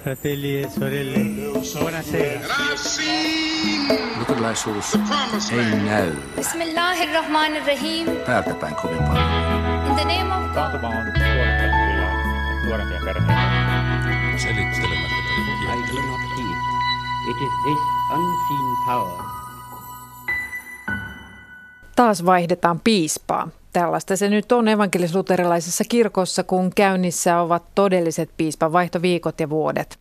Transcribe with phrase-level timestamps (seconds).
[0.00, 1.18] fratelli e sorelle,
[1.78, 2.40] buonasera.
[4.18, 4.94] Luterilaisuus
[5.52, 8.06] ei näy Bismillahirrahmanirrahim.
[8.26, 9.24] päältä päin kovin paljon.
[9.86, 10.84] In the name of God.
[10.84, 10.92] On
[12.64, 13.34] nuorempia perheitä.
[14.36, 15.20] Selittelemättä
[15.60, 16.58] I do not heed.
[17.30, 17.80] It is this
[18.12, 19.24] unseen power
[21.96, 23.48] Taas vaihdetaan piispaa.
[23.72, 29.98] Tällaista se nyt on evankelis-luterilaisessa kirkossa, kun käynnissä ovat todelliset piispan vaihtoviikot ja vuodet.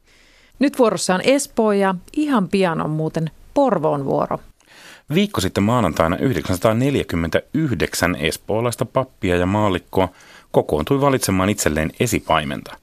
[0.60, 4.40] Nyt vuorossa on Espoo ja ihan pian on muuten Porvoon vuoro.
[5.14, 10.10] Viikko sitten maanantaina 949 espoolaista pappia ja maallikkoa
[10.52, 12.78] kokoontui valitsemaan itselleen esipaimenta.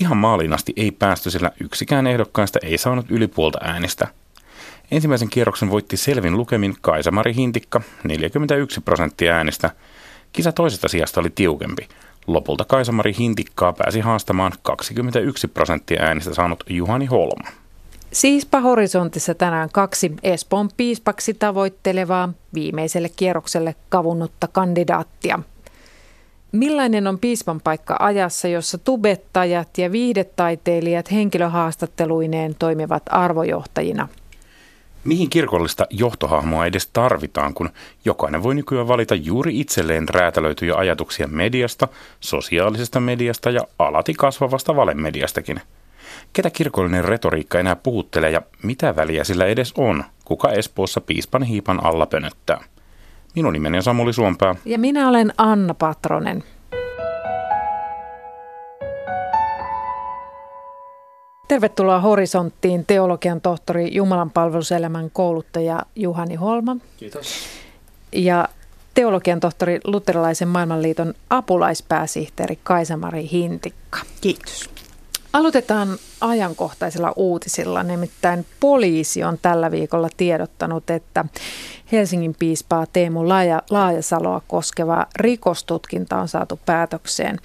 [0.00, 4.08] Ihan maaliin asti ei päästy, sillä yksikään ehdokkaista ei saanut yli puolta äänistä.
[4.90, 9.70] Ensimmäisen kierroksen voitti selvin lukemin Kaisamari Hintikka 41 prosenttia äänistä.
[10.32, 11.88] Kisa toisesta sijasta oli tiukempi.
[12.26, 17.48] Lopulta Kaisamari Hintikkaa pääsi haastamaan 21 prosenttia äänistä saanut Juhani Holma.
[18.12, 25.38] Siispä horisontissa tänään kaksi Espoon piispaksi tavoittelevaa viimeiselle kierrokselle kavunnutta kandidaattia.
[26.52, 34.08] Millainen on piispan paikka ajassa, jossa tubettajat ja viihdetaiteilijat henkilöhaastatteluineen toimivat arvojohtajina?
[35.04, 37.70] Mihin kirkollista johtohahmoa edes tarvitaan, kun
[38.04, 41.88] jokainen voi nykyään valita juuri itselleen räätälöityjä ajatuksia mediasta,
[42.20, 45.60] sosiaalisesta mediasta ja alati kasvavasta valemediastakin?
[46.32, 51.84] Ketä kirkollinen retoriikka enää puhuttelee ja mitä väliä sillä edes on, kuka Espoossa piispan hiipan
[51.84, 52.64] alla pönöttää?
[53.34, 54.54] Minun nimeni on Samuli Suompää.
[54.64, 56.44] Ja minä olen Anna Patronen.
[61.52, 66.76] Tervetuloa Horisonttiin teologian tohtori Jumalan palveluselämän kouluttaja Juhani Holma.
[66.96, 67.26] Kiitos.
[68.12, 68.48] Ja
[68.94, 73.98] teologian tohtori Luterilaisen maailmanliiton apulaispääsihteeri Kaisamari Hintikka.
[74.20, 74.70] Kiitos.
[75.32, 75.88] Aloitetaan
[76.20, 77.82] ajankohtaisilla uutisilla.
[77.82, 81.24] Nimittäin poliisi on tällä viikolla tiedottanut, että
[81.92, 87.38] Helsingin piispaa Teemu Laaja, Laajasaloa koskeva rikostutkinta on saatu päätökseen.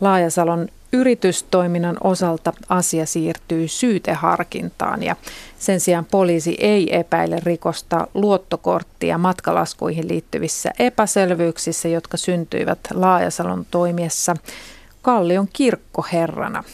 [0.00, 5.16] Laajasalon yritystoiminnan osalta asia siirtyy syyteharkintaan ja
[5.58, 14.36] sen sijaan poliisi ei epäile rikosta luottokortti- ja matkalaskuihin liittyvissä epäselvyyksissä, jotka syntyivät Laajasalon toimiessa
[15.02, 16.64] Kallion kirkkoherrana.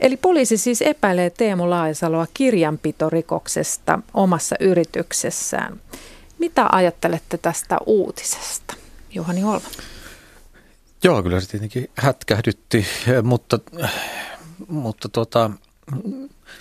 [0.00, 5.80] Eli poliisi siis epäilee Teemu Laajasaloa kirjanpitorikoksesta omassa yrityksessään.
[6.38, 8.74] Mitä ajattelette tästä uutisesta,
[9.14, 9.68] Juhani Holma?
[11.04, 12.86] Joo, kyllä se tietenkin hätkähdytti,
[13.22, 13.58] mutta,
[14.68, 15.50] mutta tota,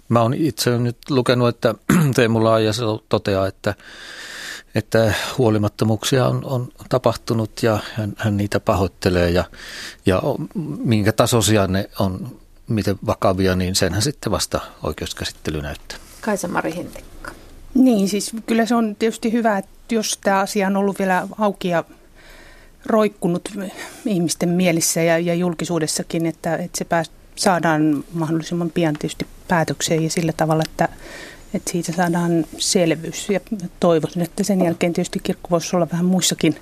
[0.10, 1.76] mä oon itse nyt lukenut, että
[2.16, 3.74] Teemu Laajasalo toteaa, että,
[4.76, 9.44] että huolimattomuuksia on, on tapahtunut ja hän, hän niitä pahoittelee ja,
[10.06, 10.22] ja
[10.84, 15.98] minkä tasoisia ne on, miten vakavia, niin senhän sitten vasta oikeuskäsittely näyttää.
[16.22, 17.32] Kaisa-Mari Hintikka.
[17.74, 21.68] Niin, siis kyllä se on tietysti hyvä, että jos tämä asia on ollut vielä auki
[21.68, 21.84] ja
[22.86, 23.50] roikkunut
[24.06, 30.10] ihmisten mielissä ja, ja julkisuudessakin, että, että se pääs, saadaan mahdollisimman pian tietysti päätökseen ja
[30.10, 30.90] sillä tavalla, että,
[31.54, 33.30] että siitä saadaan selvyys.
[33.30, 33.40] Ja
[33.80, 36.56] toivoisin, että sen jälkeen tietysti kirkko voisi olla vähän muissakin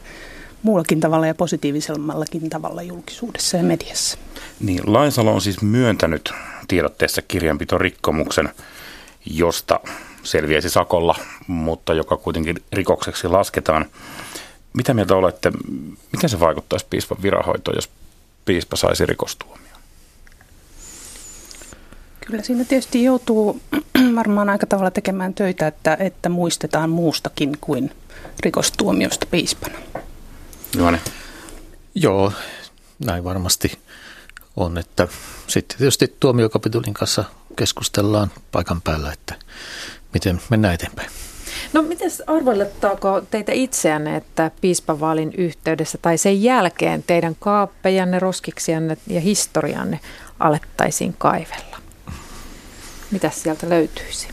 [0.63, 4.17] muullakin tavalla ja positiivisemmallakin tavalla julkisuudessa ja mediassa.
[4.59, 6.33] Niin, Lainsalo on siis myöntänyt
[6.67, 8.49] tiedotteessa kirjanpitorikkomuksen,
[9.25, 9.79] josta
[10.23, 11.15] selviäisi sakolla,
[11.47, 13.85] mutta joka kuitenkin rikokseksi lasketaan.
[14.73, 15.51] Mitä mieltä olette,
[16.13, 17.89] miten se vaikuttaisi piispan viranhoitoon, jos
[18.45, 19.79] piispa saisi rikostuomion?
[22.27, 23.61] Kyllä siinä tietysti joutuu
[24.15, 27.91] varmaan aika tavalla tekemään töitä, että, että muistetaan muustakin kuin
[28.39, 29.77] rikostuomiosta piispana.
[30.77, 30.99] Juhani.
[31.95, 32.33] Joo,
[33.05, 33.79] näin varmasti
[34.55, 35.07] on, että
[35.47, 37.23] sitten tietysti tuomiokapitulin kanssa
[37.55, 39.35] keskustellaan paikan päällä, että
[40.13, 41.09] miten mennään eteenpäin.
[41.73, 49.21] No miten arvolettaako teitä itseänne, että piispavaalin yhteydessä tai sen jälkeen teidän kaappejanne, roskiksianne ja
[49.21, 49.99] historianne
[50.39, 51.77] alettaisiin kaivella?
[53.11, 54.27] Mitä sieltä löytyisi?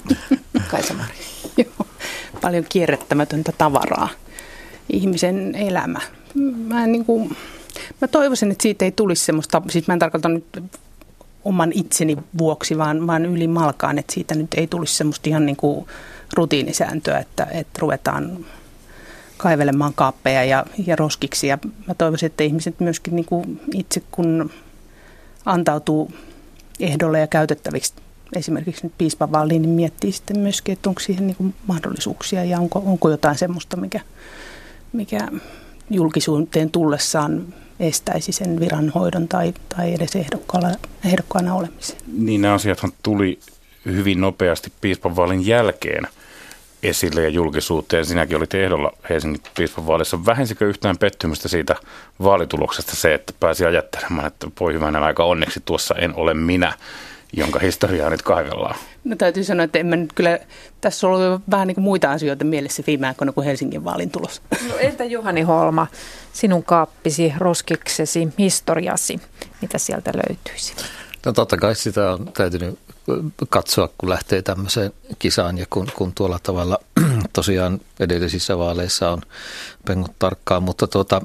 [0.70, 1.14] Kaisa-Mari.
[1.56, 1.86] Joo,
[2.40, 4.08] paljon kierrättämätöntä tavaraa.
[4.90, 6.00] Ihmisen elämä.
[6.66, 7.36] Mä, niin kuin,
[8.00, 10.62] mä toivoisin, että siitä ei tulisi semmoista, siis mä en tarkoita nyt
[11.44, 15.56] oman itseni vuoksi, vaan, vaan yli malkaan, että siitä nyt ei tulisi semmoista ihan niin
[15.56, 15.86] kuin
[16.34, 18.46] rutiinisääntöä, että, että ruvetaan
[19.36, 21.46] kaivelemaan kaappeja ja, ja roskiksi.
[21.46, 24.50] Ja mä toivoisin, että ihmiset myöskin niin kuin itse kun
[25.44, 26.12] antautuu
[26.80, 27.94] ehdolle ja käytettäviksi
[28.32, 32.82] esimerkiksi nyt piispan niin miettii sitten myöskin, että onko siihen niin kuin mahdollisuuksia ja onko,
[32.86, 34.00] onko jotain semmoista, mikä,
[34.92, 35.28] mikä
[35.90, 40.16] julkisuuteen tullessaan estäisi sen viranhoidon tai, tai edes
[41.04, 41.96] ehdokkaana olemisen.
[42.16, 43.38] Niin nämä asiathan tuli
[43.86, 46.08] hyvin nopeasti piispan vaalin jälkeen
[46.82, 48.06] esille ja julkisuuteen.
[48.06, 50.26] Sinäkin olit ehdolla Helsingin piispan vaalissa.
[50.26, 51.76] Vähensikö yhtään pettymystä siitä
[52.22, 56.72] vaalituloksesta se, että pääsi ajattelemaan, että voi hyvänen aika onneksi tuossa en ole minä,
[57.32, 58.76] jonka historiaa nyt kaivellaan?
[59.04, 60.38] No täytyy sanoa, että en mä nyt kyllä,
[60.80, 64.42] tässä on ollut vähän niin kuin muita asioita mielessä viime aikoina kuin Helsingin vaalin tulos.
[64.68, 65.86] No entä Juhani Holma,
[66.32, 69.20] sinun kaappisi, roskiksesi, historiasi,
[69.62, 70.74] mitä sieltä löytyisi?
[71.26, 72.78] No totta kai sitä on täytynyt
[73.48, 75.58] katsoa, kun lähtee tämmöiseen kisaan.
[75.58, 76.78] Ja kun, kun tuolla tavalla
[77.32, 79.22] tosiaan edellisissä vaaleissa on
[79.86, 81.22] pengut tarkkaan, mutta tuota,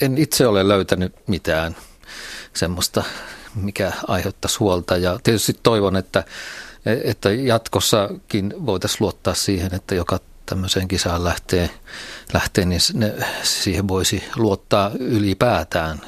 [0.00, 1.76] en itse ole löytänyt mitään
[2.54, 3.02] semmoista,
[3.54, 4.96] mikä aiheuttaisi huolta.
[4.96, 6.24] Ja tietysti toivon, että,
[7.04, 11.70] että jatkossakin voitaisiin luottaa siihen, että joka tämmöiseen kisaan lähtee,
[12.32, 16.00] lähtee niin ne, siihen voisi luottaa ylipäätään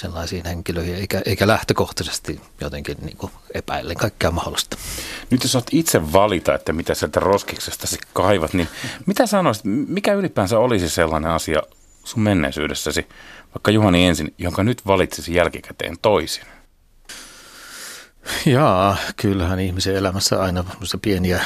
[0.00, 4.76] sellaisiin henkilöihin, eikä, eikä lähtökohtaisesti jotenkin niin kuin epäillen kaikkea mahdollista.
[5.30, 8.68] Nyt jos olet itse valita, että mitä sieltä roskiksesta kaivat, niin
[9.06, 11.62] mitä sanoisit, mikä ylipäänsä olisi sellainen asia
[12.04, 13.06] sun menneisyydessäsi,
[13.54, 16.44] vaikka Juhani ensin, jonka nyt valitsisi jälkikäteen toisin?
[18.46, 20.64] Jaa, kyllähän ihmisen elämässä aina
[21.02, 21.44] pieniä,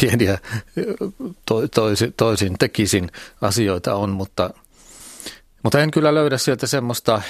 [0.00, 0.38] pieniä
[1.46, 3.10] to, toisin, toisin tekisin
[3.40, 4.50] asioita on, mutta–
[5.62, 7.22] mutta en kyllä löydä sieltä semmoista,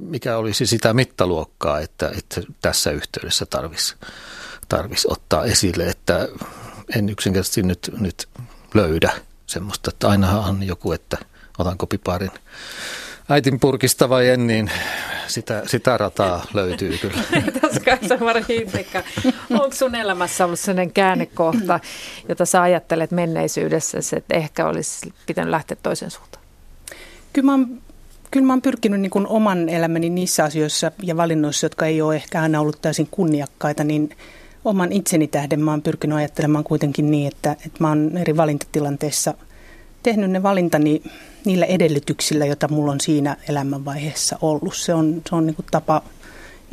[0.00, 3.96] mikä olisi sitä mittaluokkaa, että, että tässä yhteydessä tarvitsisi
[4.68, 6.28] tarvis ottaa esille, että
[6.96, 8.28] en yksinkertaisesti nyt, nyt
[8.74, 9.12] löydä
[9.46, 11.18] semmoista, että ainahan on joku, että
[11.58, 12.30] otanko piparin
[13.28, 14.70] äitin purkista vai en, niin
[15.26, 17.22] sitä, sitä rataa löytyy kyllä.
[19.60, 21.80] Onko sun elämässä ollut sellainen käännekohta,
[22.28, 26.41] jota sä ajattelet menneisyydessä, että ehkä olisi pitänyt lähteä toisen suuntaan?
[27.32, 27.80] Kyllä mä oon,
[28.30, 32.16] kyllä mä oon pyrkinyt niin kuin oman elämäni niissä asioissa ja valinnoissa, jotka ei ole
[32.16, 34.16] ehkä aina ollut täysin kunniakkaita, niin
[34.64, 39.34] oman itseni tähden mä oon pyrkinyt ajattelemaan kuitenkin niin, että, että mä oon eri valintatilanteissa
[40.02, 41.02] tehnyt ne valintani
[41.44, 44.76] niillä edellytyksillä, joita mulla on siinä elämänvaiheessa ollut.
[44.76, 46.02] Se on, se on niin kuin tapa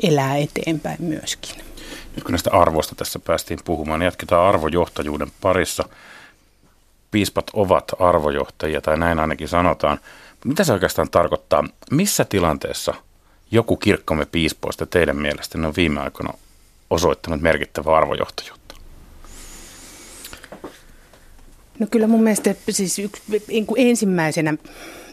[0.04, 1.56] elää eteenpäin myöskin.
[2.16, 5.90] Nyt kun näistä arvoista tässä päästiin puhumaan, niin jatketaan arvojohtajuuden parissa.
[7.12, 10.00] Piispat ovat arvojohtajia, tai näin ainakin sanotaan.
[10.46, 11.64] Mitä se oikeastaan tarkoittaa?
[11.92, 12.94] Missä tilanteessa
[13.52, 16.34] joku kirkkomme piispoista teidän mielestä on viime aikoina
[16.90, 18.76] osoittanut merkittävää arvojohtajuutta?
[21.80, 24.54] No kyllä mun mielestä siis yksi, niin ensimmäisenä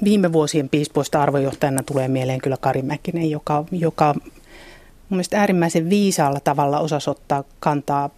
[0.04, 6.40] viime vuosien piispoista arvojohtajana tulee mieleen kyllä Kari Mäkinen, joka, joka mun mielestä äärimmäisen viisaalla
[6.40, 8.10] tavalla osasi ottaa kantaa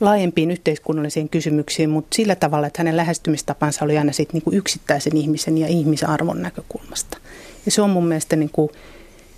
[0.00, 5.58] laajempiin yhteiskunnallisiin kysymyksiin, mutta sillä tavalla, että hänen lähestymistapansa oli aina sit niinku yksittäisen ihmisen
[5.58, 7.18] ja ihmisarvon näkökulmasta.
[7.66, 8.70] Ja se on mun mielestä niinku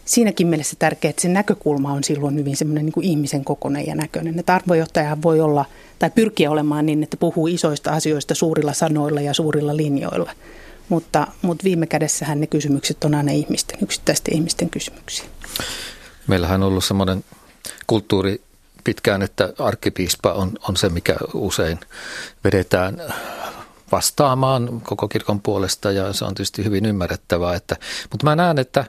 [0.05, 4.39] siinäkin mielessä tärkeää, että se näkökulma on silloin hyvin semmoinen niinku ihmisen kokoinen ja näköinen.
[4.39, 5.65] Että arvojohtaja voi olla
[5.99, 10.33] tai pyrkiä olemaan niin, että puhuu isoista asioista suurilla sanoilla ja suurilla linjoilla.
[10.89, 15.25] Mutta, mutta viime kädessähän ne kysymykset on aina ihmisten, yksittäisten ihmisten kysymyksiä.
[16.27, 17.25] Meillähän on ollut semmoinen
[17.87, 18.41] kulttuuri
[18.85, 21.81] pitkään, että arkkipiispa on, on se, mikä usein
[22.45, 23.03] vedetään
[23.93, 27.55] vastaamaan koko kirkon puolesta ja se on tietysti hyvin ymmärrettävää.
[27.55, 27.77] Että,
[28.11, 28.85] mutta mä näen, että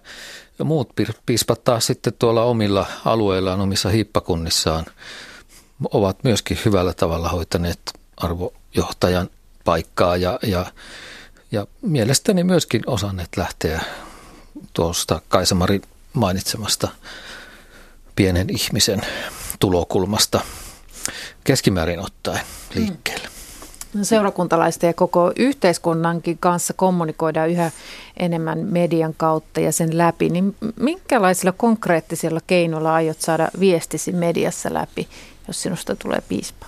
[0.64, 0.90] muut
[1.26, 4.86] piispat taas sitten tuolla omilla alueillaan, omissa hiippakunnissaan
[5.92, 7.80] ovat myöskin hyvällä tavalla hoitaneet
[8.18, 9.30] arvojohtajan
[9.64, 10.66] paikkaa ja, ja,
[11.52, 13.82] ja mielestäni myöskin osanneet lähteä
[14.74, 15.82] tuosta Kaisamari
[16.14, 16.88] mainitsemasta
[18.16, 19.02] pienen ihmisen
[19.60, 20.42] tulokulmasta
[21.44, 23.28] keskimäärin ottaen liikkeelle.
[23.94, 27.72] No, seurakuntalaisten ja koko yhteiskunnankin kanssa kommunikoidaan yhä
[28.18, 30.30] enemmän median kautta ja sen läpi.
[30.30, 35.08] Niin minkälaisilla konkreettisilla keinoilla aiot saada viestisi mediassa läpi,
[35.48, 36.66] jos sinusta tulee piispa?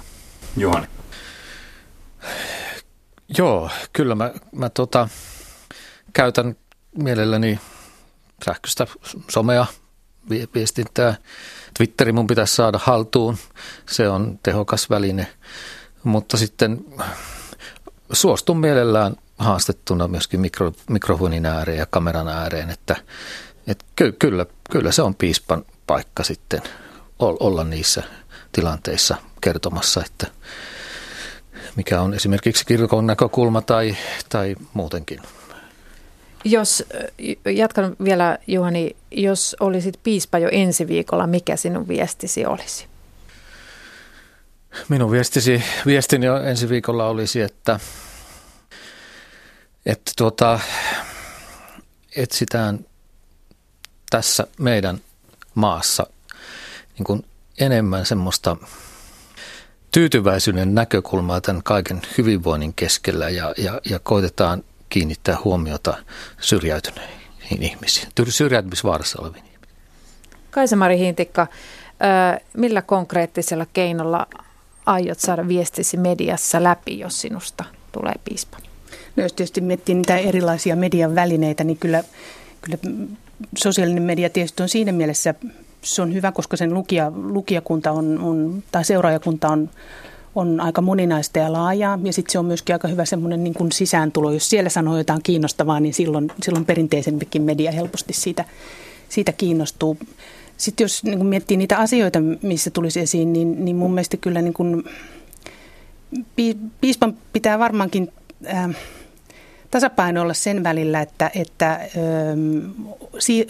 [0.57, 0.87] Juhani.
[3.37, 5.09] Joo, kyllä mä, mä tota,
[6.13, 6.55] käytän
[6.97, 7.59] mielelläni
[8.45, 8.87] sähköistä
[9.29, 9.65] somea,
[10.55, 11.15] viestintää
[11.77, 13.37] Twitteri mun pitäisi saada haltuun,
[13.89, 15.27] se on tehokas väline,
[16.03, 16.85] mutta sitten
[18.11, 22.95] suostun mielellään haastettuna myöskin mikro, mikrofonin ääreen ja kameran ääreen, että,
[23.67, 26.61] että ky, kyllä, kyllä se on piispan paikka sitten
[27.19, 28.03] olla niissä
[28.51, 30.27] tilanteissa kertomassa, että
[31.75, 33.97] mikä on esimerkiksi kirkon näkökulma tai,
[34.29, 35.21] tai muutenkin
[36.43, 36.83] jos,
[37.45, 42.85] jatkan vielä Juhani, jos olisit piispa jo ensi viikolla, mikä sinun viestisi olisi?
[44.89, 47.79] Minun viestisi, viestini ensi viikolla olisi, että,
[49.85, 50.59] että tuota,
[52.15, 52.85] etsitään
[54.09, 55.01] tässä meidän
[55.55, 56.07] maassa
[56.97, 57.25] niin kuin
[57.59, 58.57] enemmän semmoista
[59.91, 65.97] tyytyväisyyden näkökulmaa tämän kaiken hyvinvoinnin keskellä ja, ja, ja koitetaan kiinnittää huomiota
[66.41, 69.77] syrjäytyneihin ihmisiin, syrjäytymisvaarassa oleviin ihmisiin.
[70.51, 71.47] Kaisa-Mari Hintikka,
[72.57, 74.27] millä konkreettisella keinolla
[74.85, 78.57] aiot saada viestisi mediassa läpi, jos sinusta tulee piispa?
[79.15, 82.03] No jos tietysti miettii niitä erilaisia median välineitä, niin kyllä,
[82.61, 82.77] kyllä
[83.57, 85.33] sosiaalinen media tietysti on siinä mielessä
[85.83, 89.69] se on hyvä, koska sen lukija, lukijakunta on, on, tai seuraajakunta on,
[90.35, 91.99] on aika moninaista ja laajaa.
[92.03, 94.31] Ja sitten se on myöskin aika hyvä semmoinen niin kuin sisääntulo.
[94.31, 98.45] Jos siellä sanoo jotain kiinnostavaa, niin silloin, silloin perinteisempikin media helposti siitä,
[99.09, 99.97] siitä kiinnostuu.
[100.57, 104.53] Sitten jos niin miettii niitä asioita, missä tulisi esiin, niin, niin mun mielestä kyllä niin
[104.53, 104.83] kuin,
[106.81, 108.13] piispan pitää varmaankin...
[108.53, 108.75] Äh,
[109.71, 111.79] tasapaino olla sen välillä, että, että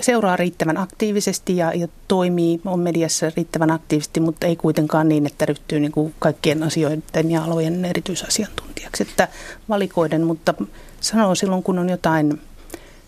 [0.02, 5.46] seuraa riittävän aktiivisesti ja, ja toimii, on mediassa riittävän aktiivisesti, mutta ei kuitenkaan niin, että
[5.46, 9.04] ryhtyy niin kuin kaikkien asioiden ja alojen erityisasiantuntijaksi.
[9.04, 9.28] Että
[9.70, 10.54] valikoiden, mutta
[11.02, 12.42] sanoo silloin, kun on jotain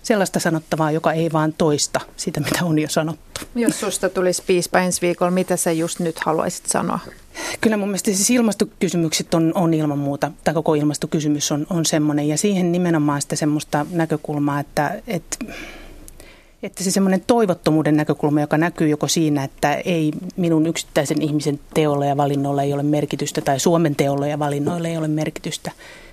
[0.03, 3.41] sellaista sanottavaa, joka ei vaan toista sitä, mitä on jo sanottu.
[3.55, 6.99] Jos susta tulisi piispa ensi viikolla, mitä sä just nyt haluaisit sanoa?
[7.61, 12.27] Kyllä mun mielestä siis ilmastokysymykset on, on ilman muuta, tai koko ilmastokysymys on, on semmoinen,
[12.27, 15.37] ja siihen nimenomaan sitä semmoista näkökulmaa, että, että
[16.63, 22.05] että se semmoinen toivottomuuden näkökulma, joka näkyy joko siinä, että ei minun yksittäisen ihmisen teolla
[22.05, 25.71] ja valinnoilla ei ole merkitystä, tai Suomen teolla ja valinnoilla ei ole merkitystä,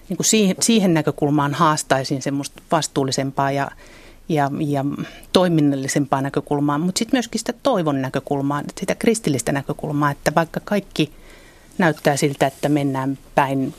[0.08, 3.70] niin kuin siihen, siihen näkökulmaan haastaisin semmoista vastuullisempaa ja,
[4.30, 4.84] ja, ja
[5.32, 11.12] toiminnallisempaa näkökulmaa, mutta sitten myöskin sitä toivon näkökulmaa, sitä kristillistä näkökulmaa, että vaikka kaikki
[11.78, 13.74] näyttää siltä, että mennään päin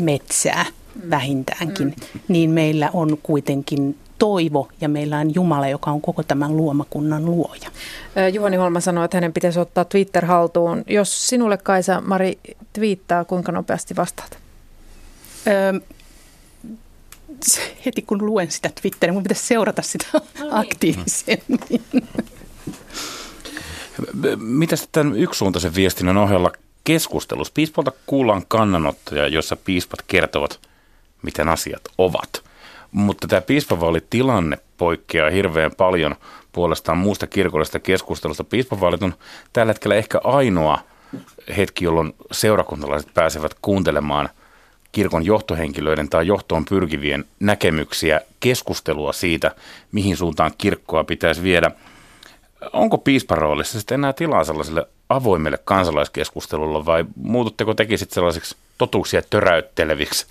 [0.00, 0.66] metsää
[1.10, 2.20] vähintäänkin, mm.
[2.28, 7.70] niin meillä on kuitenkin toivo ja meillä on Jumala, joka on koko tämän luomakunnan luoja.
[8.32, 10.84] Juhani Holma sanoi, että hänen pitäisi ottaa Twitter haltuun.
[10.86, 12.38] Jos sinulle Kaisa Mari
[12.72, 14.38] twiittaa, kuinka nopeasti vastaat?
[15.46, 15.80] Öö,
[17.86, 20.54] heti kun luen sitä Twitteriä, mun pitäisi seurata sitä no niin.
[20.54, 21.60] aktiivisemmin.
[24.38, 26.52] Mitä sitten yksisuuntaisen viestinnän ohella
[26.84, 27.52] keskustelussa?
[27.54, 30.60] Piispolta kuullaan kannanottoja, joissa piispat kertovat,
[31.22, 32.44] miten asiat ovat.
[32.92, 36.14] Mutta tämä piispavaalitilanne poikkeaa hirveän paljon
[36.52, 38.44] puolestaan muusta kirkollisesta keskustelusta.
[38.44, 39.14] Piispavaalit on
[39.52, 40.78] tällä hetkellä ehkä ainoa
[41.56, 44.28] hetki, jolloin seurakuntalaiset pääsevät kuuntelemaan–
[44.92, 49.50] kirkon johtohenkilöiden tai johtoon pyrkivien näkemyksiä, keskustelua siitä,
[49.92, 51.70] mihin suuntaan kirkkoa pitäisi viedä.
[52.72, 59.22] Onko piispan roolissa sitten enää tilaa sellaiselle avoimelle kansalaiskeskustelulle vai muututteko tekin sitten sellaisiksi totuuksia
[59.30, 60.26] töräytteleviksi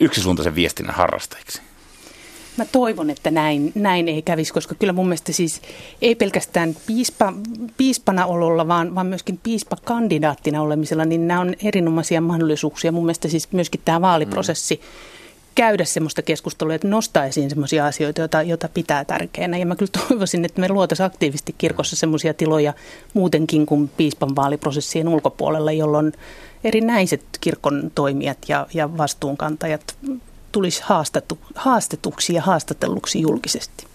[0.00, 1.62] yksisuuntaisen viestinnän harrastajiksi?
[2.56, 5.60] Mä toivon, että näin, näin ei kävisi, koska kyllä mun mielestä siis
[6.02, 7.32] ei pelkästään piispa,
[7.76, 12.92] piispana ololla, vaan, vaan myöskin piispakandidaattina olemisella, niin nämä on erinomaisia mahdollisuuksia.
[12.92, 14.80] Mun mielestä siis myöskin tämä vaaliprosessi mm.
[15.54, 19.58] käydä semmoista keskustelua, että nostaa esiin semmoisia asioita, joita, joita pitää tärkeänä.
[19.58, 22.74] Ja mä kyllä toivoisin, että me luotaisiin aktiivisesti kirkossa semmoisia tiloja
[23.14, 26.12] muutenkin kuin piispan vaaliprosessien ulkopuolella, jolloin
[26.64, 29.96] erinäiset kirkon toimijat ja, ja vastuunkantajat
[30.56, 33.86] tulisi haastetu, haastetuksi ja haastatelluksi julkisesti?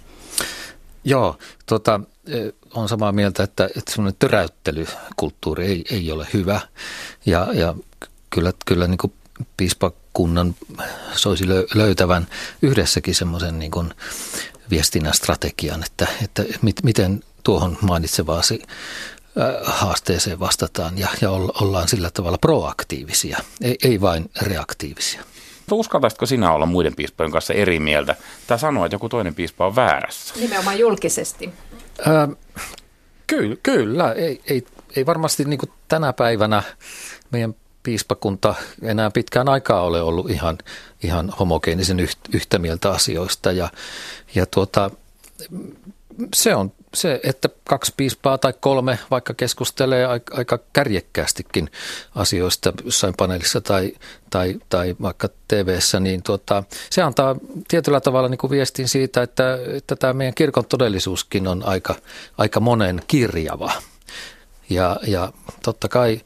[1.04, 2.38] Joo, tota, e,
[2.74, 6.62] on samaa mieltä, että, että semmoinen töräyttelykulttuuri ei, ei ole hyvä.
[7.26, 7.76] Ja, ja
[8.30, 9.14] kyllä, kyllä niin kuin
[9.58, 10.56] piispakunnan
[11.16, 12.28] soisi löytävän
[12.62, 13.94] yhdessäkin semmoisen niin kuin
[14.70, 18.62] viestinnän strategian, että, että mit, miten tuohon mainitsevaasi
[19.64, 25.24] haasteeseen vastataan ja, ja ollaan sillä tavalla proaktiivisia, ei, ei vain reaktiivisia.
[25.76, 28.16] Uskaltaisitko sinä olla muiden piispojen kanssa eri mieltä
[28.48, 30.34] tai sanoa, että joku toinen piispa on väärässä?
[30.40, 31.50] Nimenomaan julkisesti.
[32.00, 32.36] Ö,
[33.28, 34.12] kyllä, kyllä.
[34.12, 36.64] Ei, ei, ei varmasti niin tänä päivänä
[37.32, 40.58] meidän piispakunta enää pitkään aikaa ole ollut ihan,
[41.04, 42.00] ihan homogeenisen
[42.34, 43.52] yhtä mieltä asioista.
[43.52, 43.70] Ja,
[44.36, 44.92] ja tuota,
[46.36, 51.72] se on se, että kaksi piispaa tai kolme vaikka keskustelee aika kärjekkäästikin
[52.16, 53.94] asioista jossain paneelissa tai,
[54.30, 57.36] tai, tai vaikka tv niin tuota, se antaa
[57.68, 61.96] tietyllä tavalla niin kuin viestin siitä, että, että tämä meidän kirkon todellisuuskin on aika,
[62.38, 63.72] aika monen kirjava.
[64.70, 65.34] Ja, ja
[65.64, 66.22] totta kai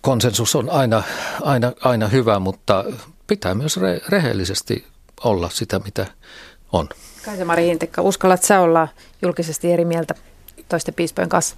[0.00, 1.02] konsensus on aina,
[1.42, 2.84] aina, aina hyvä, mutta
[3.26, 4.86] pitää myös re, rehellisesti
[5.24, 6.06] olla sitä, mitä
[6.72, 6.88] on.
[7.24, 8.88] Kaisa-Mari Hintekka, uskallat sä olla
[9.22, 10.14] julkisesti eri mieltä
[10.68, 11.56] toisten piispojen kanssa?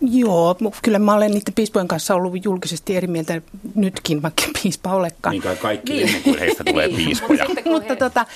[0.00, 3.42] Joo, kyllä mä olen niiden piispojen kanssa ollut julkisesti eri mieltä
[3.74, 5.32] nytkin, vaikka piispa olekaan.
[5.32, 6.06] Niin kai kaikki niin.
[6.06, 7.46] ennen kuin heistä tulee piispoja.
[7.64, 8.26] mutta tota,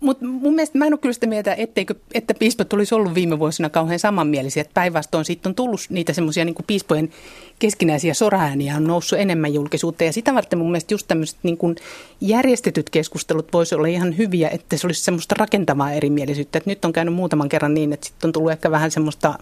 [0.00, 3.38] mut mun mielestä mä en ole kyllä sitä mieltä, etteikö, että piispat olisi ollut viime
[3.38, 4.60] vuosina kauhean samanmielisiä.
[4.60, 7.10] Että päinvastoin siitä on tullut niitä semmoisia niin piispojen
[7.58, 10.04] keskinäisiä soraääniä on noussut enemmän julkisuutta.
[10.04, 11.76] Ja sitä varten mun mielestä just tämmöiset niin kuin
[12.20, 16.58] järjestetyt keskustelut voisi olla ihan hyviä, että se olisi semmoista rakentavaa erimielisyyttä.
[16.58, 19.38] Että nyt on käynyt muutaman kerran niin, että sitten on tullut ehkä vähän semmoista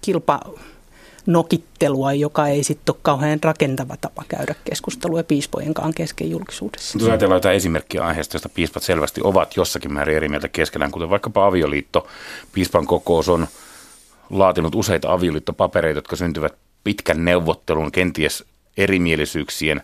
[0.00, 0.40] kilpa
[1.26, 6.98] nokittelua, joka ei sitten ole kauhean rakentava tapa käydä keskustelua piispojenkaan kesken julkisuudessa.
[6.98, 11.10] Jos ajatellaan jotain esimerkkiä aiheesta, josta piispat selvästi ovat jossakin määrin eri mieltä keskenään, kuten
[11.10, 12.06] vaikkapa avioliitto.
[12.52, 13.46] Piispan kokous on
[14.30, 16.54] laatinut useita avioliittopapereita, jotka syntyvät
[16.84, 18.44] pitkän neuvottelun, kenties
[18.76, 19.82] erimielisyyksien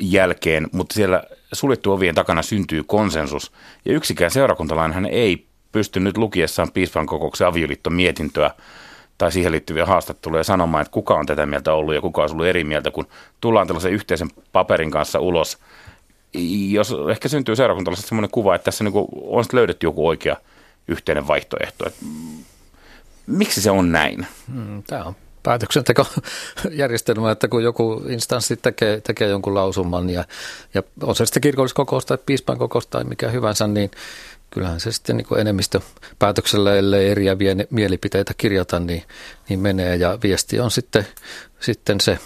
[0.00, 3.52] jälkeen, mutta siellä suljettu ovien takana syntyy konsensus.
[3.84, 8.50] Ja yksikään seurakuntalainen ei pystynyt lukiessaan piispan kokouksen avioliittomietintöä
[9.18, 12.46] tai siihen liittyviä haastatteluja sanomaan, että kuka on tätä mieltä ollut ja kuka on ollut
[12.46, 13.06] eri mieltä, kun
[13.40, 15.58] tullaan tällaisen yhteisen paperin kanssa ulos.
[16.70, 20.36] Jos ehkä syntyy seurakuntalaisesta sellainen kuva, että tässä niin on löydetty joku oikea
[20.88, 21.86] yhteinen vaihtoehto.
[21.86, 22.04] Että
[23.26, 24.26] miksi se on näin?
[24.52, 30.24] Hmm, Tämä on päätöksentekojärjestelmä, että kun joku instanssi tekee, tekee jonkun lausuman ja,
[30.74, 33.90] ja on se sitten kirkolliskokous tai piispan kokous tai mikä hyvänsä, niin
[34.50, 35.80] kyllähän se sitten niin enemmistö
[36.18, 39.02] päätöksellä, ellei eriäviä mielipiteitä kirjata, niin,
[39.48, 41.06] niin menee ja viesti on sitten,
[41.60, 42.18] sitten se,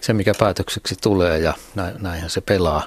[0.00, 1.54] se, mikä päätökseksi tulee ja
[2.00, 2.82] näinhän se pelaa.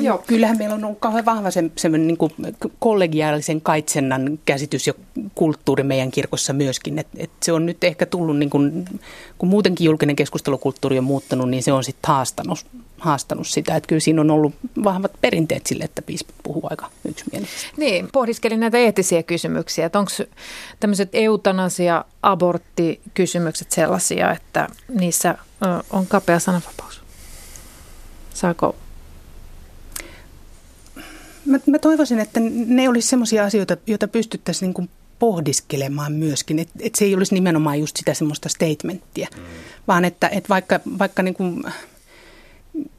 [0.00, 2.32] Joo, kyllähän meillä on ollut kauhean vahva se, semmoinen niin kuin
[2.78, 4.94] kollegiaalisen kaitsennan käsitys ja
[5.34, 6.98] kulttuuri meidän kirkossa myöskin.
[6.98, 8.84] Et, et se on nyt ehkä tullut, niin kuin,
[9.38, 12.66] kun muutenkin julkinen keskustelukulttuuri on muuttanut, niin se on sitten haastanut,
[12.98, 13.76] haastanut sitä.
[13.76, 17.68] Että kyllä siinä on ollut vahvat perinteet sille, että piispa puhuu aika yksimielisesti.
[17.76, 19.86] Niin, pohdiskelin näitä eettisiä kysymyksiä.
[19.86, 20.10] Että onko
[20.80, 25.38] tämmöiset eutanasia, aborttikysymykset sellaisia, että niissä
[25.90, 27.02] on kapea sananvapaus?
[28.34, 28.74] Saako
[31.48, 36.94] Mä, mä toivoisin, että ne olisi sellaisia asioita, joita pystyttäisiin niin pohdiskelemaan myöskin, että et
[36.94, 39.42] se ei olisi nimenomaan just sitä semmoista statementtia, mm.
[39.88, 41.64] vaan että et vaikka, vaikka niin kuin,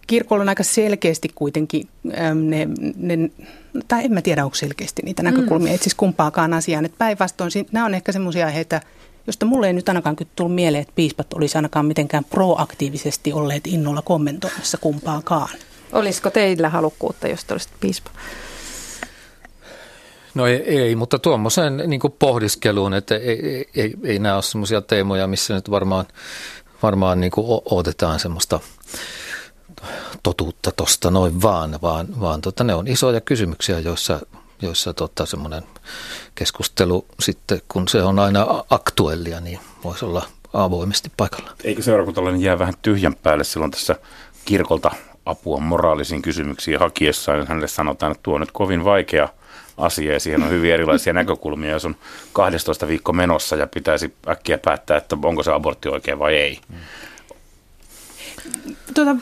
[0.09, 1.87] kirkolla on aika selkeästi kuitenkin
[2.33, 2.67] ne,
[2.97, 3.29] ne,
[3.87, 5.75] tai en mä tiedä, onko selkeästi niitä näkökulmia, mm.
[5.75, 8.81] itse kumpaakaan asiaan, että päinvastoin nämä on ehkä semmoisia aiheita,
[9.27, 14.01] josta mulle ei nyt ainakaan tullut mieleen, että piispat olisi ainakaan mitenkään proaktiivisesti olleet innolla
[14.01, 15.49] kommentoimassa kumpaakaan.
[15.91, 18.09] Olisiko teillä halukkuutta, jos te olisitte piispa?
[20.33, 24.81] No ei, ei mutta tuommoiseen niin pohdiskeluun, että ei, ei, ei, ei nämä ole semmoisia
[24.81, 26.05] teemoja, missä nyt varmaan,
[26.83, 27.31] varmaan niin
[27.65, 28.59] odotetaan semmoista
[30.23, 34.19] totuutta tuosta noin vaan, vaan, vaan tota, ne on isoja kysymyksiä, joissa,
[34.61, 35.63] joissa tota, semmoinen
[36.35, 41.51] keskustelu sitten, kun se on aina aktuellia, niin voisi olla avoimesti paikalla.
[41.63, 43.95] Eikö seurakuntalainen jää vähän tyhjän päälle silloin tässä
[44.45, 44.91] kirkolta
[45.25, 47.47] apua moraalisiin kysymyksiin hakiessaan.
[47.47, 49.29] Hänelle sanotaan, että tuo on nyt kovin vaikea
[49.77, 51.95] asia ja siihen on hyvin erilaisia näkökulmia, jos on
[52.33, 56.59] 12 viikko menossa ja pitäisi äkkiä päättää, että onko se abortti oikein vai ei.
[58.93, 59.15] Tuota,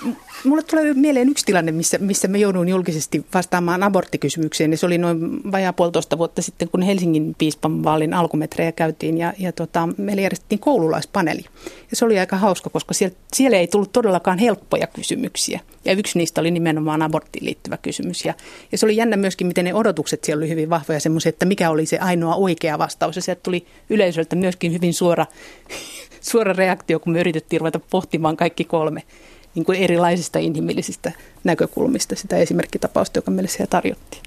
[0.44, 4.72] Mulle tulee mieleen yksi tilanne, missä, missä me joudun julkisesti vastaamaan aborttikysymykseen.
[4.72, 9.34] Ja se oli noin vajaa puolitoista vuotta sitten, kun Helsingin piispan vaalin alkumetrejä käytiin ja,
[9.40, 11.46] ja tota, meillä järjestettiin koululaispaneeli.
[11.92, 15.60] Ja se oli aika hauska, koska siellä, siellä ei tullut todellakaan helppoja kysymyksiä.
[15.86, 18.26] Ja yksi niistä oli nimenomaan aborttiin liittyvä kysymys.
[18.26, 18.34] Ja,
[18.72, 21.70] ja se oli jännä myöskin, miten ne odotukset siellä oli hyvin vahvoja semmoisia, että mikä
[21.70, 23.16] oli se ainoa oikea vastaus.
[23.16, 25.26] Ja sieltä tuli yleisöltä myöskin hyvin suora,
[26.28, 29.04] suora reaktio, kun me yritettiin ruveta pohtimaan kaikki kolme
[29.56, 31.12] niin kuin erilaisista inhimillisistä
[31.44, 34.24] näkökulmista sitä esimerkkitapausta, joka meille siellä tarjottiin.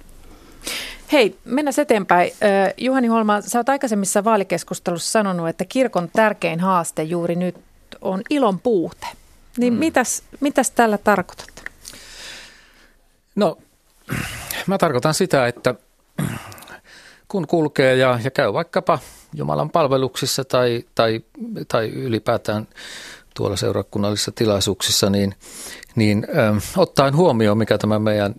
[1.12, 2.32] Hei, mennään eteenpäin.
[2.76, 7.56] Juhani Holma, sä oot aikaisemmissa vaalikeskustelussa sanonut, että kirkon tärkein haaste juuri nyt
[8.00, 9.06] on ilon puute.
[9.56, 9.78] Niin mm.
[9.78, 11.64] mitäs, mitäs tällä tarkoitat?
[13.34, 13.58] No,
[14.66, 15.74] mä tarkoitan sitä, että
[17.28, 18.98] kun kulkee ja, ja käy vaikkapa
[19.34, 21.20] Jumalan palveluksissa tai, tai,
[21.68, 22.68] tai ylipäätään
[23.34, 25.34] tuolla seurakunnallisissa tilaisuuksissa, niin,
[25.96, 28.34] niin äh, ottaen huomioon, mikä tämä meidän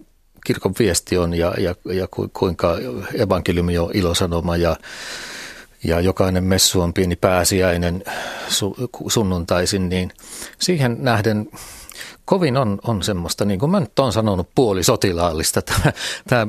[0.46, 2.78] kirkon viesti on ja, ja, ja kuinka
[3.14, 4.76] evankeliumi on ilosanoma ja,
[5.84, 8.04] ja jokainen messu on pieni pääsiäinen
[8.48, 8.76] su,
[9.08, 10.12] sunnuntaisin, niin
[10.60, 11.50] siihen nähden
[12.32, 15.94] kovin on, on semmoista, niin kuin mä nyt olen sanonut, puolisotilaallista tämä,
[16.28, 16.48] tämä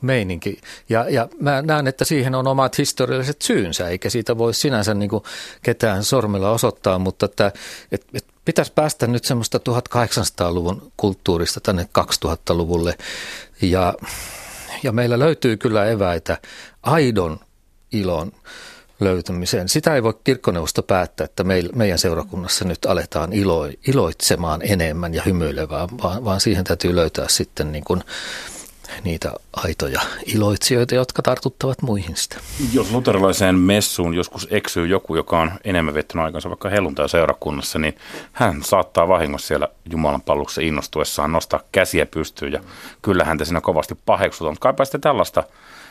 [0.00, 0.60] meininki.
[0.88, 5.10] Ja, ja mä näen, että siihen on omat historialliset syynsä, eikä siitä voi sinänsä niin
[5.10, 5.22] kuin
[5.62, 7.52] ketään sormella osoittaa, mutta että,
[7.92, 12.98] että, että pitäisi päästä nyt semmoista 1800-luvun kulttuurista tänne 2000-luvulle.
[13.62, 13.94] Ja,
[14.82, 16.38] ja meillä löytyy kyllä eväitä
[16.82, 17.40] aidon
[17.92, 18.32] ilon
[19.00, 19.68] löytymiseen.
[19.68, 25.88] Sitä ei voi kirkkoneuvosto päättää, että meidän seurakunnassa nyt aletaan ilo, iloitsemaan enemmän ja hymyilevää,
[26.02, 28.02] vaan, vaan siihen täytyy löytää sitten niin kuin
[29.04, 32.36] niitä aitoja iloitsijoita, jotka tartuttavat muihin sitä.
[32.72, 37.96] Jos luterilaiseen messuun joskus eksyy joku, joka on enemmän viettänyt aikansa vaikka helluntai seurakunnassa, niin
[38.32, 42.60] hän saattaa vahingossa siellä Jumalan palveluksessa innostuessaan nostaa käsiä pystyyn ja
[43.02, 44.52] kyllä häntä siinä kovasti paheksutaan.
[44.52, 45.44] Mutta kaipa sitten tällaista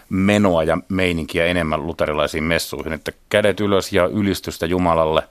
[0.10, 5.24] menoa ja meininkiä enemmän luterilaisiin messuihin, että kädet ylös ja ylistystä Jumalalle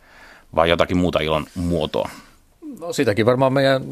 [0.54, 2.10] vai jotakin muuta ilon muotoa?
[2.80, 3.82] No sitäkin varmaan meidän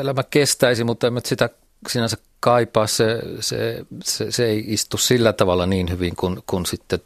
[0.00, 1.50] elämä kestäisi, mutta emme sitä
[1.88, 2.86] sinänsä kaipaa.
[2.86, 7.00] Se, se, se, se ei istu sillä tavalla niin hyvin kuin, kuin sitten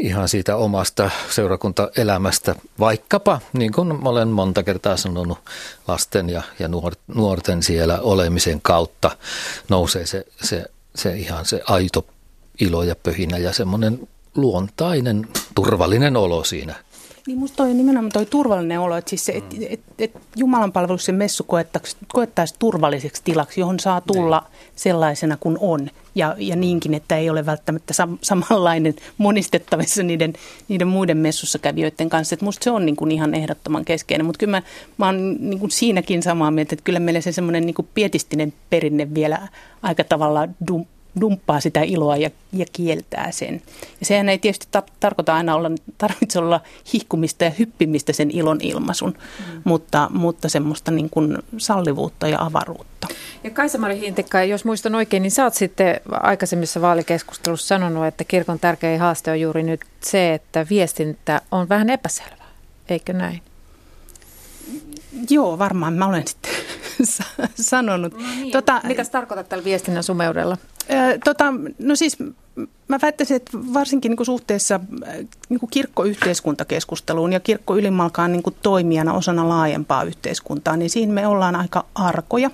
[0.00, 5.38] ihan siitä omasta seurakuntaelämästä, vaikkapa, niin kuin olen monta kertaa sanonut,
[5.88, 6.68] lasten ja, ja
[7.14, 9.10] nuorten siellä olemisen kautta
[9.68, 10.64] nousee se, se
[10.96, 12.06] se ihan se aito
[12.60, 16.74] ilo ja pöhinä ja semmoinen luontainen, turvallinen olo siinä.
[17.26, 21.14] Niin musta toi nimenomaan toi turvallinen olo, että siis se, et, et, et Jumalan palveluksen
[21.14, 21.46] messu
[22.12, 24.58] koettaisiin turvalliseksi tilaksi, johon saa tulla ne.
[24.58, 24.70] Niin.
[24.76, 25.90] sellaisena kuin on.
[26.14, 30.32] Ja, ja niinkin, että ei ole välttämättä sam, samanlainen monistettavissa niiden,
[30.68, 32.34] niiden muiden messussa kävijöiden kanssa.
[32.34, 34.26] Että musta se on niin kuin ihan ehdottoman keskeinen.
[34.26, 34.62] Mutta kyllä mä,
[34.96, 39.14] mä oon niin kuin siinäkin samaa mieltä, että kyllä meillä se semmoinen niin pietistinen perinne
[39.14, 39.48] vielä
[39.82, 40.84] aika tavalla dum,
[41.20, 43.62] dumppaa sitä iloa ja, ja kieltää sen.
[44.00, 46.60] Ja sehän ei tietysti ta- tarkoita aina olla, tarvitse olla
[46.94, 49.62] hihkumista ja hyppimistä sen ilon ilmaisun, mm.
[49.64, 53.08] mutta, mutta semmoista niin kuin sallivuutta ja avaruutta.
[53.44, 58.58] Ja Kaisa-Mari Hintikka, jos muistan oikein, niin sä oot sitten aikaisemmissa vaalikeskustelussa sanonut, että kirkon
[58.58, 62.48] tärkein haaste on juuri nyt se, että viestintä on vähän epäselvää,
[62.88, 63.42] eikö näin?
[65.30, 66.52] Joo, varmaan mä olen sitten
[67.60, 68.12] sanonut.
[68.12, 68.52] No niin.
[68.52, 70.56] tota, Mitä tarkoitat tällä viestinnän sumeudella?
[71.24, 72.16] tota, no siis
[72.88, 74.80] mä väittäisin, että varsinkin niin kuin suhteessa
[75.48, 81.26] niin kuin kirkkoyhteiskuntakeskusteluun ja kirkko ylimalkaan niin kuin toimijana osana laajempaa yhteiskuntaa, niin siinä me
[81.26, 82.50] ollaan aika arkoja.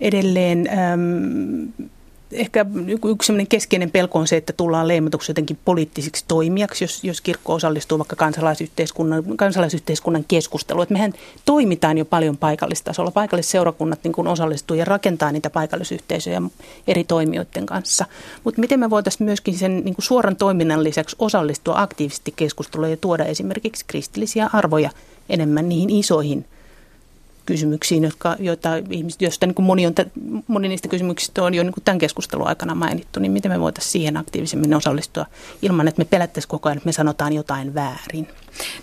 [0.00, 1.88] Edelleen äm,
[2.32, 2.66] ehkä
[3.04, 7.98] yksi keskeinen pelko on se, että tullaan leimatuksi jotenkin poliittisiksi toimijaksi, jos, jos kirkko osallistuu
[7.98, 10.82] vaikka kansalaisyhteiskunnan, kansalaisyhteiskunnan keskusteluun.
[10.82, 11.12] Että mehän
[11.44, 13.10] toimitaan jo paljon paikallistasolla.
[13.10, 16.42] Paikallisseurakunnat niin kuin osallistuu ja rakentaa niitä paikallisyhteisöjä
[16.86, 18.04] eri toimijoiden kanssa.
[18.44, 22.96] Mutta miten me voitaisiin myöskin sen niin kuin suoran toiminnan lisäksi osallistua aktiivisesti keskusteluun ja
[22.96, 24.90] tuoda esimerkiksi kristillisiä arvoja
[25.28, 26.44] enemmän niihin isoihin
[27.46, 29.92] kysymyksiin, jotka, joita ihmiset, joista niin kuin moni, on,
[30.46, 33.92] moni niistä kysymyksistä on jo niin kuin tämän keskustelun aikana mainittu, niin miten me voitaisiin
[33.92, 35.26] siihen aktiivisemmin osallistua
[35.62, 38.28] ilman, että me pelättäisiin koko ajan, että me sanotaan jotain väärin.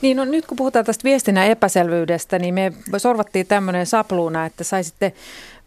[0.02, 5.14] Niin no, nyt kun puhutaan tästä viestinnän epäselvyydestä, niin me sorvattiin tämmöinen sapluuna, että saisitte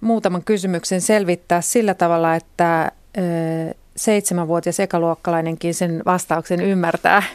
[0.00, 2.92] muutaman kysymyksen selvittää sillä tavalla, että
[3.96, 7.22] seitsemänvuotias ekaluokkalainenkin sen vastauksen ymmärtää.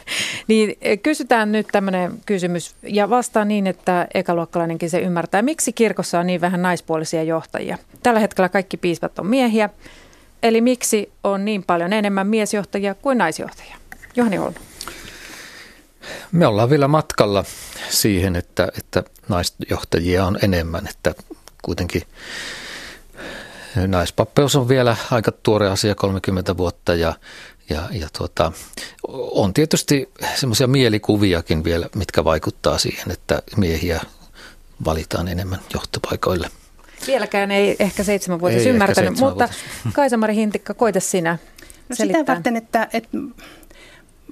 [0.48, 5.42] Niin eh, kysytään nyt tämmöinen kysymys ja vastaan niin, että ekaluokkalainenkin se ymmärtää.
[5.42, 7.78] Miksi kirkossa on niin vähän naispuolisia johtajia?
[8.02, 9.70] Tällä hetkellä kaikki piispat on miehiä,
[10.42, 13.76] eli miksi on niin paljon enemmän miesjohtajia kuin naisjohtajia?
[14.16, 14.54] Johani Holm.
[16.32, 17.44] Me ollaan vielä matkalla
[17.88, 21.14] siihen, että, että naisjohtajia on enemmän, että
[21.62, 22.02] kuitenkin–
[23.86, 27.14] naispappeus on vielä aika tuore asia, 30 vuotta ja,
[27.70, 28.52] ja, ja tuota,
[29.12, 34.00] on tietysti semmoisia mielikuviakin vielä, mitkä vaikuttaa siihen, että miehiä
[34.84, 36.50] valitaan enemmän johtopaikoille.
[37.06, 39.48] Vieläkään ei ehkä seitsemänvuotias ei ymmärtänyt, ehkä mutta
[39.92, 41.38] Kaisa-Mari Hintikka, koita sinä
[41.88, 43.18] no sitä varten, että, että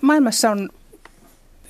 [0.03, 0.68] maailmassa on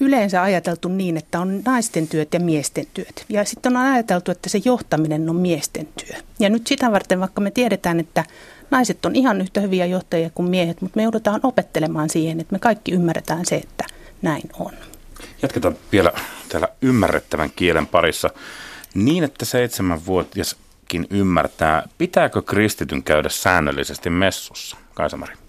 [0.01, 3.25] yleensä ajateltu niin, että on naisten työt ja miesten työt.
[3.29, 6.17] Ja sitten on ajateltu, että se johtaminen on miesten työ.
[6.41, 8.25] Ja nyt sitä varten, vaikka me tiedetään, että
[8.71, 12.59] naiset on ihan yhtä hyviä johtajia kuin miehet, mutta me joudutaan opettelemaan siihen, että me
[12.59, 13.85] kaikki ymmärretään se, että
[14.23, 14.73] näin on.
[15.43, 16.13] Jatketaan vielä
[16.49, 18.31] täällä ymmärrettävän kielen parissa.
[18.95, 24.77] Niin, että seitsemänvuotiaskin ymmärtää, pitääkö kristityn käydä säännöllisesti messussa?
[24.95, 25.46] Kaisamari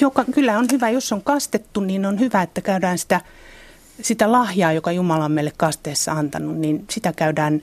[0.00, 3.20] joka kyllä on hyvä, jos on kastettu, niin on hyvä, että käydään sitä,
[4.02, 7.62] sitä lahjaa, joka Jumala on meille kasteessa antanut, niin sitä käydään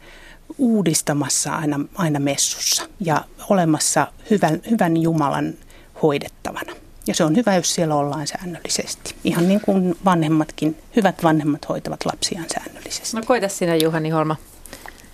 [0.57, 5.53] uudistamassa aina, aina messussa ja olemassa hyvän, hyvän Jumalan
[6.01, 6.73] hoidettavana.
[7.07, 9.15] Ja se on hyvä, jos siellä ollaan säännöllisesti.
[9.23, 13.17] Ihan niin kuin vanhemmatkin, hyvät vanhemmat hoitavat lapsiaan säännöllisesti.
[13.17, 14.35] No koita sinä Juhani Holma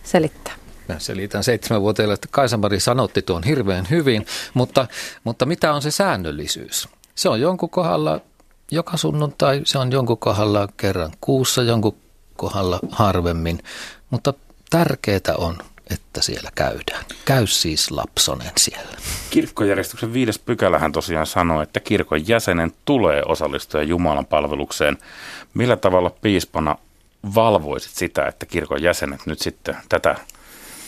[0.03, 0.53] selittää.
[0.87, 4.87] Mä selitän seitsemänvuotiaille, että Kaisamari sanotti tuon hirveän hyvin, mutta,
[5.23, 6.89] mutta mitä on se säännöllisyys?
[7.15, 8.19] Se on jonkun kohdalla
[8.71, 11.95] joka sunnuntai, se on jonkun kohdalla kerran kuussa, jonkun
[12.35, 13.59] kohdalla harvemmin,
[14.09, 14.33] mutta
[14.69, 15.57] tärkeää on
[15.89, 17.05] että siellä käydään.
[17.25, 18.97] Käy siis Lapsonen siellä.
[19.29, 24.97] Kirkkojärjestyksen viides pykälähän tosiaan sanoo, että kirkon jäsenen tulee osallistua Jumalan palvelukseen.
[25.53, 26.77] Millä tavalla piispana
[27.35, 30.15] valvoisit sitä, että kirkon jäsenet nyt sitten tätä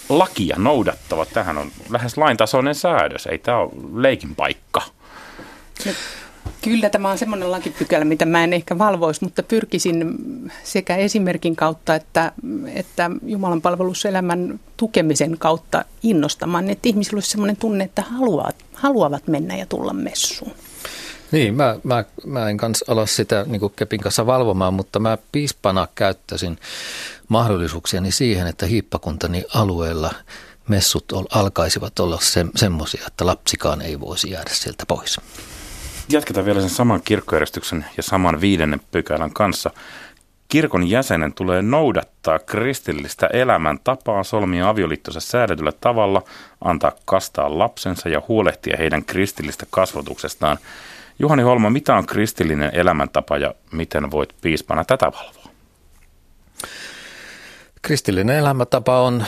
[0.10, 1.30] lakia noudattavat?
[1.34, 4.82] Tähän on lähes laintasoinen säädös, ei tämä ole leikin paikka.
[6.62, 10.16] Kyllä tämä on semmoinen lakipykälä, mitä mä en ehkä valvoisi, mutta pyrkisin
[10.64, 12.32] sekä esimerkin kautta että,
[12.74, 19.58] että Jumalan palveluselämän tukemisen kautta innostamaan, että ihmisillä olisi semmoinen tunne, että haluavat, haluavat mennä
[19.58, 20.52] ja tulla messuun.
[21.32, 25.88] Niin, mä, mä, mä en kanssa ala sitä niin Kepin kanssa valvomaan, mutta mä piispana
[25.96, 26.58] käyttäisin
[27.28, 30.14] mahdollisuuksiani siihen, että hiippakuntani alueella
[30.68, 35.18] messut alkaisivat olla se, semmoisia, että lapsikaan ei voisi jäädä sieltä pois.
[36.10, 39.72] Jatketaan vielä sen saman kirkkojärjestyksen ja saman viidennen pykälän kanssa.
[40.48, 46.24] Kirkon jäsenen tulee noudattaa kristillistä elämäntapaa solmia avioliittonsa säädetyllä tavalla,
[46.62, 50.58] antaa kastaa lapsensa ja huolehtia heidän kristillistä kasvatuksestaan.
[51.20, 55.52] Juhani Holma, mitä on kristillinen elämäntapa ja miten voit piispana tätä valvoa?
[57.82, 59.26] Kristillinen elämäntapa on,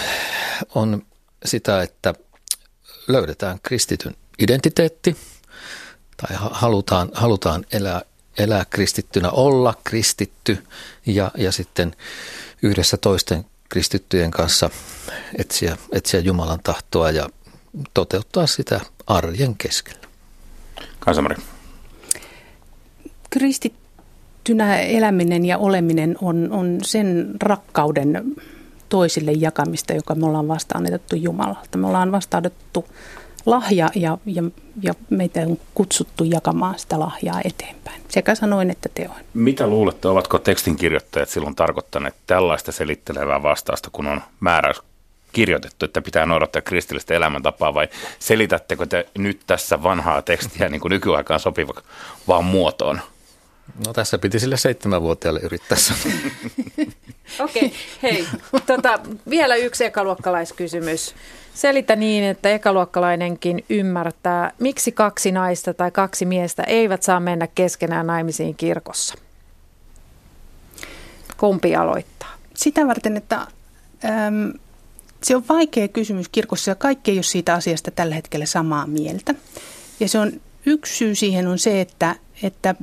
[0.76, 1.02] on
[1.46, 2.14] sitä, että
[3.08, 5.16] löydetään kristityn identiteetti–
[6.22, 8.02] tai halutaan, halutaan elää,
[8.38, 10.64] elää kristittynä, olla kristitty
[11.06, 11.96] ja, ja sitten
[12.62, 14.70] yhdessä toisten kristittyjen kanssa
[15.38, 17.30] etsiä, etsiä Jumalan tahtoa ja
[17.94, 20.08] toteuttaa sitä arjen keskellä.
[21.00, 21.36] Kansamari.
[23.30, 28.36] Kristittynä eläminen ja oleminen on, on sen rakkauden
[28.90, 31.78] toisille jakamista, joka me ollaan vastaanotettu Jumalalta.
[31.78, 32.86] Me ollaan vastaanotettu
[33.46, 34.44] lahja ja, ja,
[34.82, 39.26] ja meitä on kutsuttu jakamaan sitä lahjaa eteenpäin, sekä sanoin että teoin.
[39.34, 44.82] Mitä luulette, ovatko tekstinkirjoittajat silloin tarkoittaneet tällaista selittelevää vastausta, kun on määräys
[45.32, 47.88] kirjoitettu, että pitää noudattaa kristillistä elämäntapaa vai
[48.20, 53.02] selitättekö te nyt tässä vanhaa tekstiä niin kuin nykyaikaan sopivaan muotoon?
[53.88, 55.78] No tässä piti sille seitsemänvuotiaalle yrittää
[57.40, 58.28] Okei, okay, hei.
[58.66, 61.16] Tota, vielä yksi ekaluokkalaiskysymys.
[61.54, 68.08] Selitä niin, että ekaluokkalainenkin ymmärtää, miksi kaksi naista tai kaksi miestä eivät saa mennä keskenään
[68.08, 69.16] naimisiin kirkossa.
[71.38, 72.34] Kumpi aloittaa?
[72.54, 74.54] Sitä varten, että äm,
[75.24, 79.36] se on vaikea kysymys kirkossa ja kaikki ei ole siitä asiasta tällä hetkellä samaa mieltä.
[80.00, 80.32] Ja se on
[80.66, 82.76] yksi syy siihen on se, että, että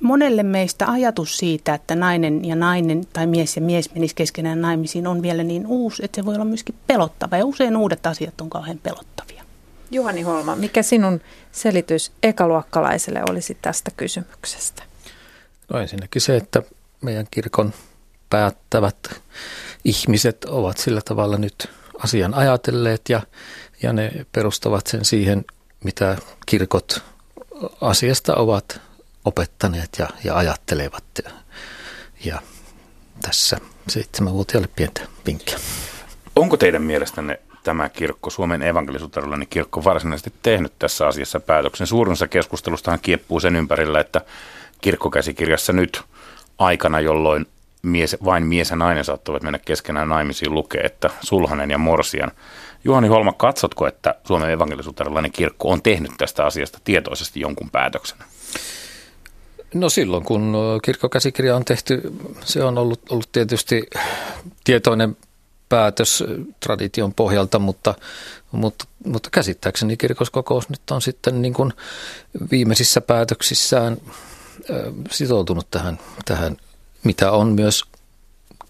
[0.00, 5.06] monelle meistä ajatus siitä, että nainen ja nainen tai mies ja mies menisi keskenään naimisiin
[5.06, 7.36] on vielä niin uusi, että se voi olla myöskin pelottava.
[7.36, 9.44] Ja usein uudet asiat on kauhean pelottavia.
[9.90, 11.20] Juhani Holma, mikä sinun
[11.52, 14.82] selitys ekaluokkalaiselle olisi tästä kysymyksestä?
[15.72, 16.62] No ensinnäkin se, että
[17.00, 17.72] meidän kirkon
[18.30, 18.96] päättävät
[19.84, 23.22] ihmiset ovat sillä tavalla nyt asian ajatelleet ja,
[23.82, 25.44] ja ne perustavat sen siihen,
[25.84, 27.02] mitä kirkot
[27.80, 28.80] asiasta ovat
[29.24, 31.04] opettaneet ja, ja ajattelevat.
[32.24, 32.42] Ja
[33.22, 35.58] tässä seitsemänvuotiaalle pientä vinkkiä.
[36.36, 41.86] Onko teidän mielestänne tämä kirkko, Suomen evankelisuuterilainen kirkko, varsinaisesti tehnyt tässä asiassa päätöksen?
[41.86, 44.20] Suurin osa keskustelustahan kieppuu sen ympärillä, että
[44.80, 46.02] kirkkokäsikirjassa nyt
[46.58, 47.46] aikana, jolloin
[47.82, 52.30] mies, vain mies ja nainen saattavat mennä keskenään naimisiin, lukee, että sulhanen ja morsian.
[52.84, 58.18] Juhani Holma, katsotko, että Suomen evankelisuuterilainen kirkko on tehnyt tästä asiasta tietoisesti jonkun päätöksen?
[59.74, 60.54] No silloin, kun
[60.84, 62.12] kirkkokäsikirja on tehty,
[62.44, 63.82] se on ollut, ollut tietysti
[64.64, 65.16] tietoinen
[65.68, 66.24] päätös
[66.60, 67.94] tradition pohjalta, mutta,
[68.52, 71.72] mutta, mutta käsittääkseni kirkoskokous nyt on sitten niin kuin
[72.50, 73.96] viimeisissä päätöksissään
[75.10, 76.56] sitoutunut tähän, tähän,
[77.04, 77.84] mitä on myös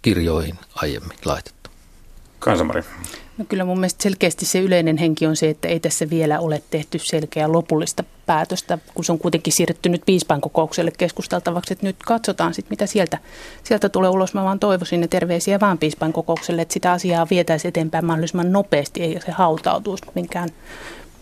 [0.02, 1.70] kirjoihin aiemmin laitettu.
[2.38, 2.84] Kansamari.
[3.40, 6.62] No kyllä mun mielestä selkeästi se yleinen henki on se, että ei tässä vielä ole
[6.70, 11.96] tehty selkeää lopullista päätöstä, kun se on kuitenkin siirretty nyt piispan kokoukselle keskusteltavaksi, että nyt
[12.06, 13.18] katsotaan sitten, mitä sieltä,
[13.64, 14.34] sieltä tulee ulos.
[14.34, 19.02] Mä vaan toivoisin ne terveisiä vaan piispan kokoukselle, että sitä asiaa vietäisi eteenpäin mahdollisimman nopeasti,
[19.02, 20.48] eikä se hautautuisi minkään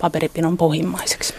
[0.01, 1.35] paperipinon pohjimmaiseksi.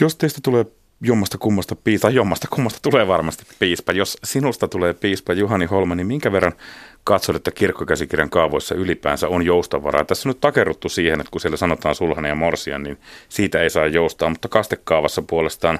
[0.00, 0.66] Jos teistä tulee
[1.04, 3.92] jommasta kummasta piispa, jommasta kummasta tulee varmasti piispa.
[3.92, 6.52] Jos sinusta tulee piispa Juhani Holma, niin minkä verran
[7.04, 10.04] katsot, että kirkkokäsikirjan kaavoissa ylipäänsä on joustavaraa?
[10.04, 13.70] Tässä on nyt takerruttu siihen, että kun siellä sanotaan sulhanen ja morsian, niin siitä ei
[13.70, 15.78] saa joustaa, mutta kastekaavassa puolestaan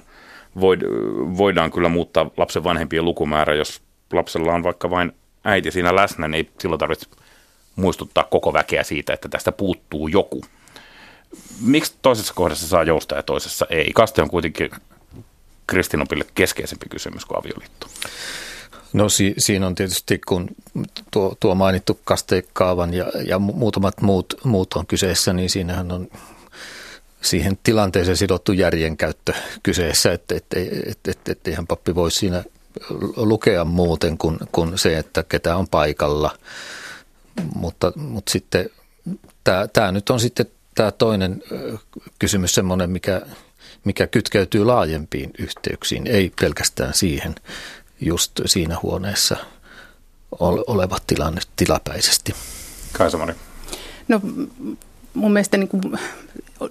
[1.39, 3.83] voidaan kyllä muuttaa lapsen vanhempien lukumäärä, jos
[4.13, 5.13] lapsella on vaikka vain
[5.45, 7.07] äiti siinä läsnä, niin silloin tarvitse
[7.77, 10.41] muistuttaa koko väkeä siitä, että tästä puuttuu joku.
[11.61, 13.91] Miksi toisessa kohdassa saa joustaa ja toisessa ei?
[13.95, 14.71] Kaste on kuitenkin
[15.67, 17.87] kristinopille keskeisempi kysymys kuin avioliitto.
[18.93, 20.49] No si, siinä on tietysti, kun
[21.11, 26.09] tuo, tuo mainittu kastekaavan ja, ja muutamat muut, muut on kyseessä, niin siinähän on
[27.23, 32.11] siihen tilanteeseen sidottu järjen käyttö kyseessä, että et, et, et, et, et, eihän pappi voi
[32.11, 32.45] siinä
[33.17, 36.39] lukea muuten kuin, kuin se, että ketä on paikalla.
[37.55, 38.71] Mutta, mutta sitten
[39.73, 41.43] tämä nyt on sitten tämä toinen
[42.19, 43.23] kysymys semmoinen, mikä,
[43.85, 47.35] mikä kytkeytyy laajempiin yhteyksiin, ei pelkästään siihen
[48.01, 49.37] just siinä huoneessa
[50.67, 52.35] oleva tilanne tilapäisesti.
[52.93, 53.35] Kaisamari.
[54.09, 54.21] No
[55.15, 55.83] mun mielestä niin kuin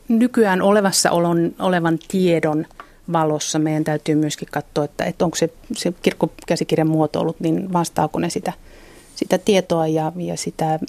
[0.07, 2.65] nykyään olevassa olon, olevan tiedon
[3.13, 8.29] valossa meidän täytyy myöskin katsoa, että, että onko se, se kirkkokäsikirjan muotoilut, niin vastaako ne
[8.29, 8.53] sitä,
[9.15, 10.79] sitä tietoa ja, ja sitä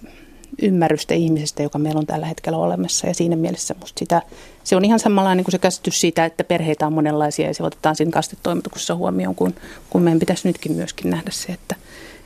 [0.63, 3.07] ymmärrystä ihmisestä, joka meillä on tällä hetkellä olemassa.
[3.07, 4.23] Ja siinä mielessä musta sitä,
[4.65, 7.97] se on ihan samanlainen kuin se käsitys siitä, että perheitä on monenlaisia ja se otetaan
[7.97, 9.55] siinä kastetoimituksessa huomioon, kun,
[9.91, 11.75] kun meidän pitäisi nytkin myöskin nähdä se, että,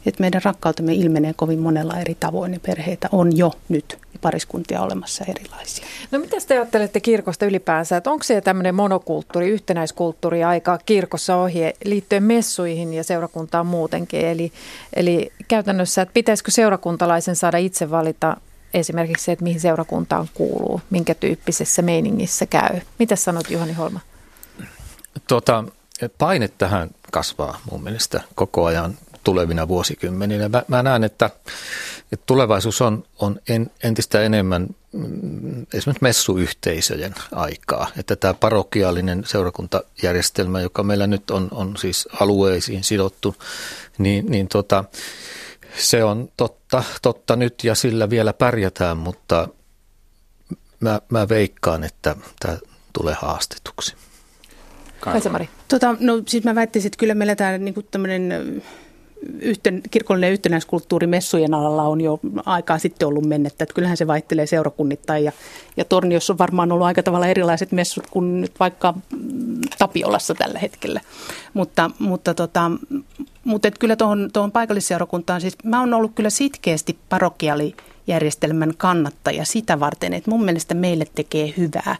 [0.09, 4.83] että meidän rakkautemme ilmenee kovin monella eri tavoin ja perheitä on jo nyt ja pariskuntia
[4.83, 5.87] olemassa erilaisia.
[6.11, 11.61] No mitä te ajattelette kirkosta ylipäänsä, että onko se tämmöinen monokulttuuri, yhtenäiskulttuuri aika kirkossa ohi
[11.85, 14.21] liittyen messuihin ja seurakuntaan muutenkin?
[14.21, 14.53] Eli,
[14.97, 18.37] eli käytännössä, että pitäisikö seurakuntalaisen saada itse valita
[18.75, 22.81] esimerkiksi se, että mihin seurakuntaan kuuluu, minkä tyyppisessä meiningissä käy.
[22.99, 24.01] Mitä sanot Juhani Holma?
[25.29, 25.65] Tota,
[26.19, 30.49] paine tähän kasvaa mun mielestä koko ajan tulevina vuosikymmeninä.
[30.49, 31.31] Mä, mä näen, että,
[32.13, 37.91] että tulevaisuus on, on en, entistä enemmän mm, esimerkiksi messuyhteisöjen aikaa.
[37.99, 43.37] Että tämä parokiaalinen seurakuntajärjestelmä, joka meillä nyt on, on siis alueisiin sidottu,
[43.99, 44.85] niin, niin tota,
[45.79, 49.49] se on totta, totta nyt ja sillä vielä pärjätään, mutta
[50.81, 52.59] mä, mä veikkaan, että tämä
[52.93, 53.95] tulee haastetuksi.
[55.01, 55.49] Kaisa-Mari.
[55.69, 58.63] Tota, no siis mä väittäisin, että kyllä meillä tämä niin tämmöinen
[59.41, 63.65] yhten, kirkollinen yhtenäiskulttuuri messujen alalla on jo aikaa sitten ollut mennettä.
[63.65, 65.33] Että kyllähän se vaihtelee seurakunnittain ja,
[65.77, 68.95] ja Torniossa on varmaan ollut aika tavalla erilaiset messut kuin nyt vaikka
[69.79, 71.01] Tapiolassa tällä hetkellä.
[71.55, 72.71] Mutta, mutta, tota,
[73.45, 79.81] mutta et kyllä tuohon, tuohon paikallisseurakuntaan, siis mä oon ollut kyllä sitkeästi parokiaalijärjestelmän kannattaja sitä
[79.81, 81.97] varten, että mun mielestä meille tekee hyvää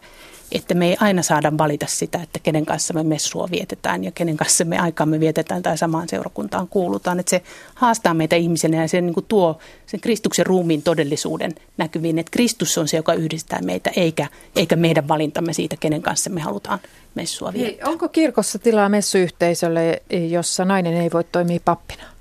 [0.51, 4.37] että me ei aina saada valita sitä, että kenen kanssa me messua vietetään ja kenen
[4.37, 7.19] kanssa me aikaamme vietetään tai samaan seurakuntaan kuulutaan.
[7.19, 7.41] Että se
[7.75, 12.77] haastaa meitä ihmisenä ja se niin kuin tuo sen Kristuksen ruumiin todellisuuden näkyviin, että Kristus
[12.77, 16.79] on se, joka yhdistää meitä, eikä, eikä meidän valintamme siitä, kenen kanssa me halutaan
[17.15, 17.89] messua viettää.
[17.89, 22.18] Onko kirkossa tilaa messuyhteisölle, jossa nainen ei voi toimia pappina?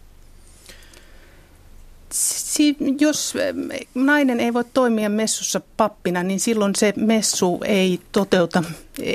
[2.13, 3.55] Si- jos eh,
[3.95, 8.63] nainen ei voi toimia messussa pappina, niin silloin se messu ei toteuta,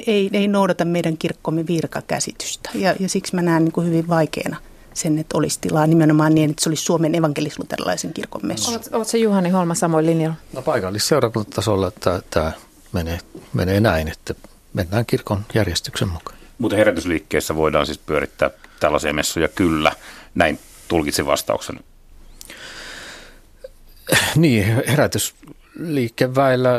[0.07, 2.69] ei, ei noudata meidän kirkkomme virkakäsitystä.
[2.75, 4.57] Ja, ja siksi mä näen niin kuin hyvin vaikeana
[4.93, 8.71] sen, että olisi tilaa nimenomaan niin, että se olisi Suomen evankelisluterilaisen kirkon messu.
[8.71, 10.35] Oletko se Juhani Holma samoin linjalla?
[10.53, 12.51] No paikallisseurakuntatasolla tämä, tämä
[12.91, 13.19] menee,
[13.53, 14.35] menee näin, että
[14.73, 16.37] mennään kirkon järjestyksen mukaan.
[16.57, 19.91] Mutta herätysliikkeessä voidaan siis pyörittää tällaisia messuja kyllä.
[20.35, 21.79] Näin tulkitsin vastauksen
[24.35, 26.69] Niin, herätysliikkeen väillä,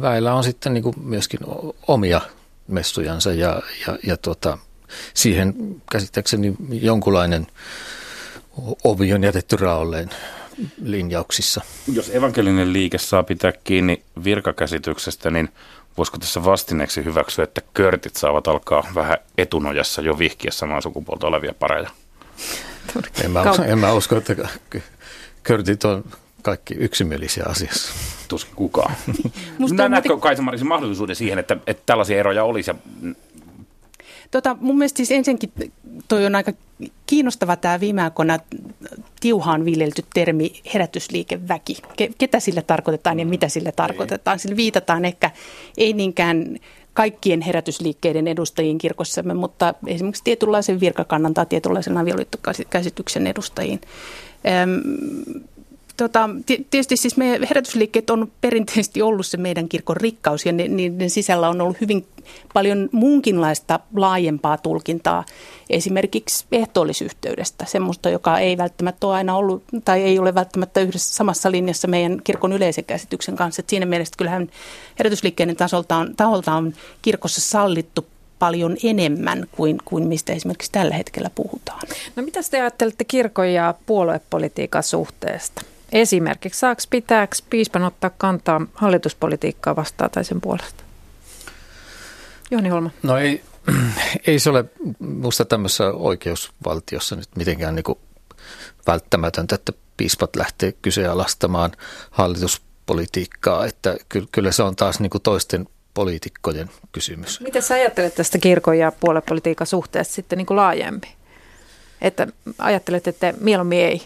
[0.00, 1.40] väillä on sitten niin kuin myöskin
[1.88, 2.20] omia
[2.68, 4.58] messujansa ja, ja, ja tota,
[5.14, 5.54] siihen
[5.92, 7.46] käsittääkseni jonkunlainen
[8.84, 10.10] ovi on jätetty raolleen
[10.82, 11.60] linjauksissa.
[11.92, 15.48] Jos evankelinen liike saa pitää kiinni virkakäsityksestä, niin
[15.98, 21.54] voisiko tässä vastineeksi hyväksyä, että körtit saavat alkaa vähän etunojassa jo vihkiä samaa sukupuolta olevia
[21.58, 21.90] pareja?
[23.24, 24.48] En mä, en mä usko, että
[25.42, 26.04] körtit on
[26.42, 27.92] kaikki yksimielisiä asiassa.
[28.28, 28.94] Tuskin kukaan.
[29.58, 32.70] Musta Näetkö Marisin mahdollisuuden siihen, että, että tällaisia eroja olisi?
[34.30, 35.52] Tota, mun mielestä siis ensinnäkin
[36.08, 36.52] toi on aika
[37.06, 38.38] kiinnostava tämä viime aikoina
[39.20, 41.76] tiuhaan viljelty termi herätysliikeväki.
[42.18, 44.38] Ketä sillä tarkoitetaan ja mitä sillä tarkoitetaan?
[44.38, 45.30] Sillä viitataan ehkä
[45.76, 46.58] ei niinkään
[46.94, 53.80] kaikkien herätysliikkeiden edustajiin kirkossamme, mutta esimerkiksi tietynlaisen virkakannan tai tietynlaisen avioliittokäsityksen edustajiin
[56.02, 61.48] tota, tietysti siis meidän herätysliikkeet on perinteisesti ollut se meidän kirkon rikkaus ja niiden sisällä
[61.48, 62.06] on ollut hyvin
[62.54, 65.24] paljon muunkinlaista laajempaa tulkintaa
[65.70, 71.50] esimerkiksi ehtoollisyhteydestä, semmoista, joka ei välttämättä ole aina ollut tai ei ole välttämättä yhdessä samassa
[71.50, 73.60] linjassa meidän kirkon yleisen käsityksen kanssa.
[73.60, 74.50] Et siinä mielessä kyllähän
[74.98, 78.06] herätysliikkeiden tasolta on, taholta on kirkossa sallittu
[78.38, 81.80] paljon enemmän kuin, kuin mistä esimerkiksi tällä hetkellä puhutaan.
[82.16, 85.62] No mitä te ajattelette kirkon ja puoluepolitiikan suhteesta?
[85.92, 90.84] Esimerkiksi saako pitääkö piispan ottaa kantaa hallituspolitiikkaa vastaan tai sen puolesta?
[92.50, 92.90] Joni Holma.
[93.02, 93.42] No ei,
[94.26, 94.64] ei se ole
[94.98, 97.96] minusta tämmöisessä oikeusvaltiossa nyt mitenkään niin
[98.86, 101.72] välttämätöntä, että piispat lähtee kyseenalaistamaan
[102.10, 103.96] hallituspolitiikkaa, että
[104.32, 107.40] kyllä se on taas niin kuin toisten poliitikkojen kysymys.
[107.40, 111.10] Mitä sä ajattelet tästä kirkon ja puoluepolitiikan suhteesta sitten niin kuin laajemmin?
[112.00, 112.26] Että
[112.58, 114.02] ajattelet, että mieluummin ei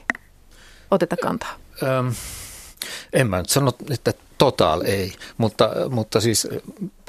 [0.91, 1.66] oteta kantaa?
[1.83, 2.14] Öm,
[3.12, 6.49] en mä nyt sano, että total ei, mutta, mutta siis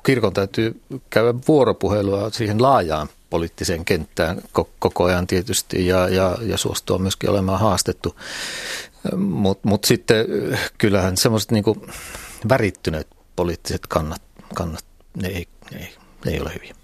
[0.03, 4.41] kirkon täytyy käydä vuoropuhelua siihen laajaan poliittiseen kenttään
[4.80, 8.15] koko ajan tietysti ja, ja, ja suostua myöskin olemaan haastettu.
[9.15, 10.26] Mutta mut sitten
[10.78, 11.86] kyllähän semmoiset niinku
[12.49, 14.22] värittyneet poliittiset kannat,
[14.55, 14.86] kannat
[15.22, 15.95] ne, ei, ne, ei,
[16.26, 16.76] ne ei ole hyviä.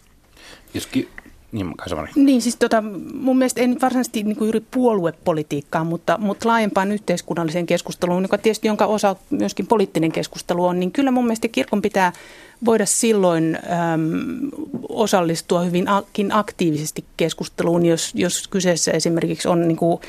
[0.73, 1.09] Jos ki-
[1.53, 1.73] niin,
[2.15, 2.83] niin siis tota,
[3.13, 8.67] mun mielestä nyt varsinaisesti niin kuin juuri puoluepolitiikkaa, mutta, mutta laajempaan yhteiskunnalliseen keskusteluun, joka tietysti
[8.67, 12.13] jonka osa myöskin poliittinen keskustelu on, niin kyllä mun mielestä kirkon pitää
[12.65, 13.55] voida silloin
[13.93, 14.49] äm,
[14.89, 20.01] osallistua hyvinkin aktiivisesti keskusteluun, jos, jos kyseessä esimerkiksi on niin kuin,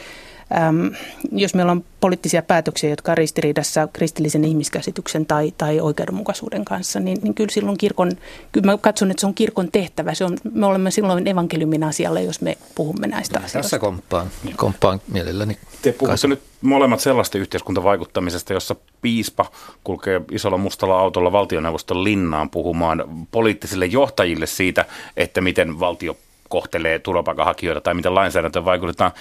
[0.53, 0.91] äm,
[1.33, 7.19] jos meillä on poliittisia päätöksiä, jotka on ristiriidassa kristillisen ihmiskäsityksen tai, tai oikeudenmukaisuuden kanssa, niin,
[7.23, 8.13] niin kyllä silloin kirkon,
[8.53, 10.15] kyllä mä katson, että se on kirkon tehtävä.
[10.15, 13.59] Se on, me olemme silloin evankeliumin asialle, jos me puhumme näistä asioista.
[13.59, 14.27] Tässä komppaan,
[14.57, 15.59] komppaan mielelläni.
[15.83, 19.51] Te puhutte nyt molemmat sellaista yhteiskuntavaikuttamisesta, jossa piispa
[19.85, 24.85] kulkee isolla mustalla autolla valtioneuvoston linnaan puhumaan poliittisille johtajille siitä,
[25.17, 26.17] että miten valtio
[26.49, 29.13] kohtelee turvapaikanhakijoita tai miten lainsäädäntö vaikutetaan.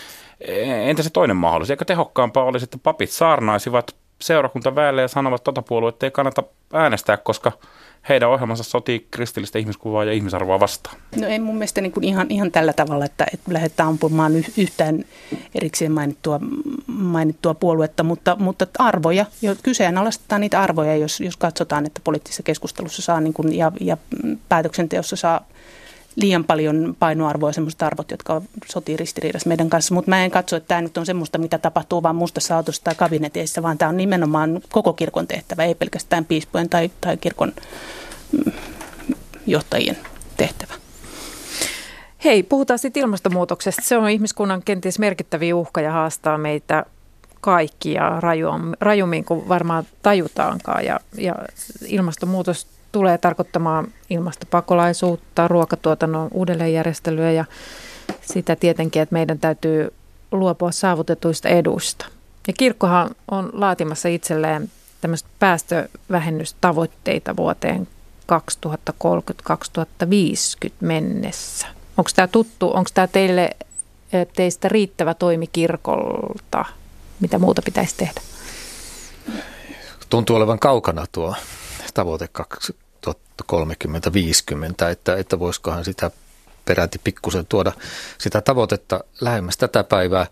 [0.86, 1.72] Entä se toinen mahdollisuus?
[1.72, 7.18] Eikö tehokkaampaa olisi, että papit saarnaisivat seurakuntaväelle ja sanovat että tota puoluetta ei kannata äänestää,
[7.18, 7.52] koska
[8.10, 10.98] heidän ohjelmansa sotii kristillistä ihmiskuvaa ja ihmisarvoa vastaan?
[11.16, 15.06] No ei mun mielestä niin kuin ihan, ihan tällä tavalla, että, että lähdetään ampumaan yhtään
[15.56, 16.40] erikseen mainittua,
[16.88, 19.26] mainittua puoluetta, mutta, mutta arvoja,
[19.64, 23.98] kyseenalaistetaan niitä arvoja, jos, jos katsotaan, että poliittisessa keskustelussa saa niin kuin, ja, ja
[24.50, 25.46] päätöksenteossa saa
[26.16, 29.94] liian paljon painoarvoa semmoiset arvot, jotka sotii ristiriidassa meidän kanssa.
[29.94, 32.96] Mutta mä en katso, että tämä nyt on semmoista, mitä tapahtuu vain mustassa autossa tai
[32.96, 37.54] kabineteissa, vaan tämä on nimenomaan koko kirkon tehtävä, ei pelkästään piispojen tai, tai kirkon
[38.32, 38.52] mm,
[39.48, 39.98] johtajien
[40.38, 40.74] tehtävä.
[42.24, 43.82] Hei, puhutaan sitten ilmastonmuutoksesta.
[43.82, 46.86] Se on ihmiskunnan kenties merkittäviä uhka ja haastaa meitä
[47.42, 48.20] kaikkia
[48.80, 50.86] rajummin kuin varmaan tajutaankaan.
[50.86, 51.36] Ja, ja
[51.88, 57.46] ilmastonmuutos tulee tarkoittamaan ilmastopakolaisuutta, ruokatuotannon uudelleenjärjestelyä ja
[58.22, 59.94] sitä tietenkin, että meidän täytyy
[60.32, 62.06] luopua saavutetuista eduista.
[62.48, 64.72] Ja kirkkohan on laatimassa itselleen
[65.02, 67.88] tämmöistä päästövähennystavoitteita vuoteen
[68.32, 68.36] 2030-2050
[70.82, 71.68] mennessä.
[71.98, 73.50] Onko tämä tuttu, onko tämä teille,
[74.36, 76.66] teistä riittävä toimi kirkolta?
[77.20, 78.22] Mitä muuta pitäisi tehdä?
[80.10, 81.36] Tuntuu olevan kaukana tuo
[81.94, 82.28] tavoite
[83.08, 86.12] 2030-50, että, että voisikohan sitä
[86.66, 87.72] peräti pikkusen tuoda
[88.18, 90.28] sitä tavoitetta lähemmäs tätä päivää.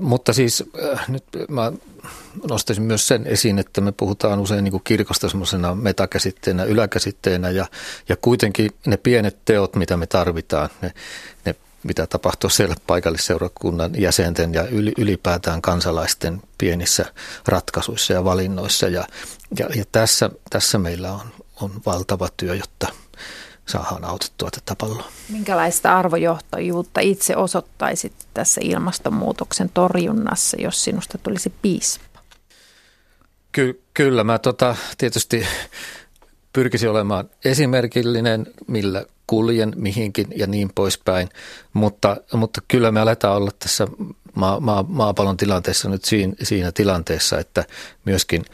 [0.00, 0.64] Mutta siis
[1.08, 1.72] nyt mä
[2.48, 7.66] nostaisin myös sen esiin, että me puhutaan usein niin kuin kirkosta semmoisena metakäsitteenä, yläkäsitteenä ja,
[8.08, 10.92] ja kuitenkin ne pienet teot, mitä me tarvitaan, ne,
[11.44, 14.66] ne mitä tapahtuu siellä paikallisseurakunnan jäsenten ja
[14.98, 17.04] ylipäätään kansalaisten pienissä
[17.46, 18.88] ratkaisuissa ja valinnoissa.
[18.88, 19.04] Ja,
[19.58, 21.20] ja, ja tässä, tässä meillä on,
[21.62, 22.88] on valtava työ, jotta
[23.66, 25.08] saadaan autettua tätä palloa.
[25.28, 32.20] Minkälaista arvojohtajuutta itse osoittaisit tässä ilmastonmuutoksen torjunnassa, jos sinusta tulisi piispa?
[33.52, 35.46] Ky- kyllä, mä tota, tietysti
[36.52, 41.28] pyrkisin olemaan esimerkillinen, millä kuljen mihinkin ja niin poispäin,
[41.72, 43.88] mutta, mutta kyllä me aletaan olla tässä
[44.34, 47.64] maa, maa, maapallon tilanteessa nyt siinä, siinä tilanteessa, että
[48.04, 48.44] myöskin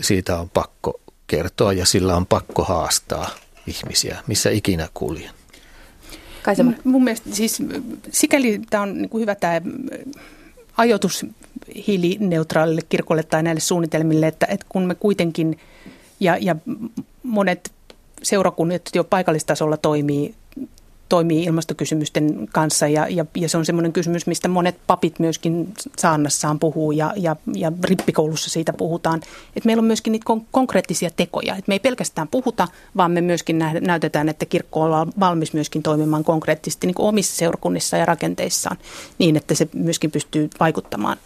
[0.00, 1.00] siitä on pakko
[1.30, 3.30] kertoa ja sillä on pakko haastaa
[3.66, 5.30] ihmisiä, missä ikinä kuljen.
[6.42, 6.72] Kaisema.
[6.84, 7.62] Mun mielestä siis
[8.10, 9.60] sikäli tämä on niin kuin hyvä tämä
[10.76, 11.26] ajoitus
[11.86, 15.58] hiilineutraalille kirkolle tai näille suunnitelmille, että, että kun me kuitenkin
[16.20, 16.56] ja, ja
[17.22, 17.72] monet
[18.22, 20.34] seurakunnat jo paikallistasolla toimii,
[21.10, 26.58] toimii ilmastokysymysten kanssa ja, ja, ja se on semmoinen kysymys, mistä monet papit myöskin saannassaan
[26.58, 29.20] puhuu ja, ja, ja rippikoulussa siitä puhutaan.
[29.56, 31.54] Että meillä on myöskin niitä kon- konkreettisia tekoja.
[31.54, 36.24] Että me ei pelkästään puhuta, vaan me myöskin näytetään, että kirkko on valmis myöskin toimimaan
[36.24, 38.76] konkreettisesti niin kuin omissa seurakunnissa ja rakenteissaan
[39.18, 41.16] niin, että se myöskin pystyy vaikuttamaan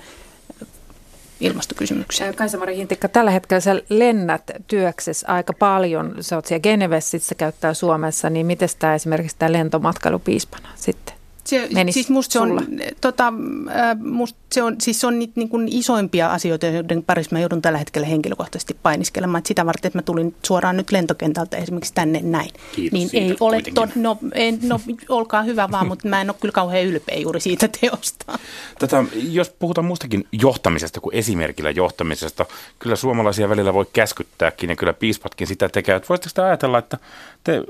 [1.41, 2.33] ilmastokysymyksiä.
[2.33, 6.15] Kaisa-Mari Hintikka, tällä hetkellä sä lennät työksessä aika paljon.
[6.21, 11.15] Sä oot siellä Genevessä, sä käyttää Suomessa, niin miten tämä esimerkiksi tämä lentomatkailu piispana sitten
[11.45, 12.63] Se, menisi siis musta se on, sulla?
[13.01, 13.33] tota,
[13.69, 17.41] äh, must se on, siis se on niitä niin kuin isoimpia asioita, joiden parissa mä
[17.41, 19.39] joudun tällä hetkellä henkilökohtaisesti painiskelemaan.
[19.39, 22.51] Et sitä varten, että mä tulin suoraan nyt lentokentältä esimerkiksi tänne näin.
[22.73, 26.31] Kiitos niin siitä ei ole, to, no, en, no olkaa hyvä vaan, mutta mä en
[26.31, 28.39] ole kyllä kauhean ylpeä juuri siitä teosta.
[28.79, 32.47] Tätä, jos puhutaan muustakin johtamisesta kuin esimerkillä johtamisesta,
[32.79, 36.09] kyllä suomalaisia välillä voi käskyttääkin ja kyllä piispatkin sitä tekevät.
[36.09, 36.99] Voisitteko te ajatella, että
[37.45, 37.63] te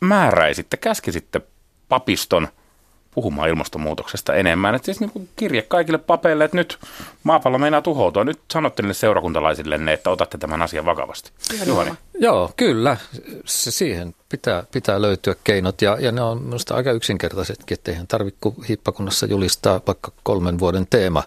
[0.00, 1.40] määräisitte, käskisitte
[1.88, 2.48] papiston
[3.14, 4.74] puhumaan ilmastonmuutoksesta enemmän.
[4.74, 6.78] Että siis niin kuin kirje kaikille papeille, että nyt
[7.22, 8.24] maapallo meinaa tuhoutua.
[8.24, 11.30] Nyt sanotte niille seurakuntalaisille, että otatte tämän asian vakavasti.
[11.66, 11.90] Juhani.
[12.18, 12.96] Joo, kyllä.
[13.44, 18.06] Se siihen pitää, pitää löytyä keinot ja, ja ne on minusta aika yksinkertaisetkin, että eihän
[18.06, 18.38] tarvitse
[18.68, 21.22] hiippakunnassa julistaa vaikka kolmen vuoden teema,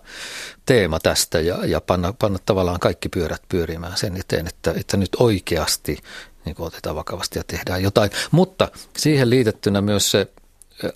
[0.65, 5.09] teema tästä ja, ja panna, panna tavallaan kaikki pyörät pyörimään sen eteen, että, että nyt
[5.19, 5.97] oikeasti
[6.45, 8.09] niin otetaan vakavasti ja tehdään jotain.
[8.31, 8.67] Mutta
[8.97, 10.27] siihen liitettynä myös se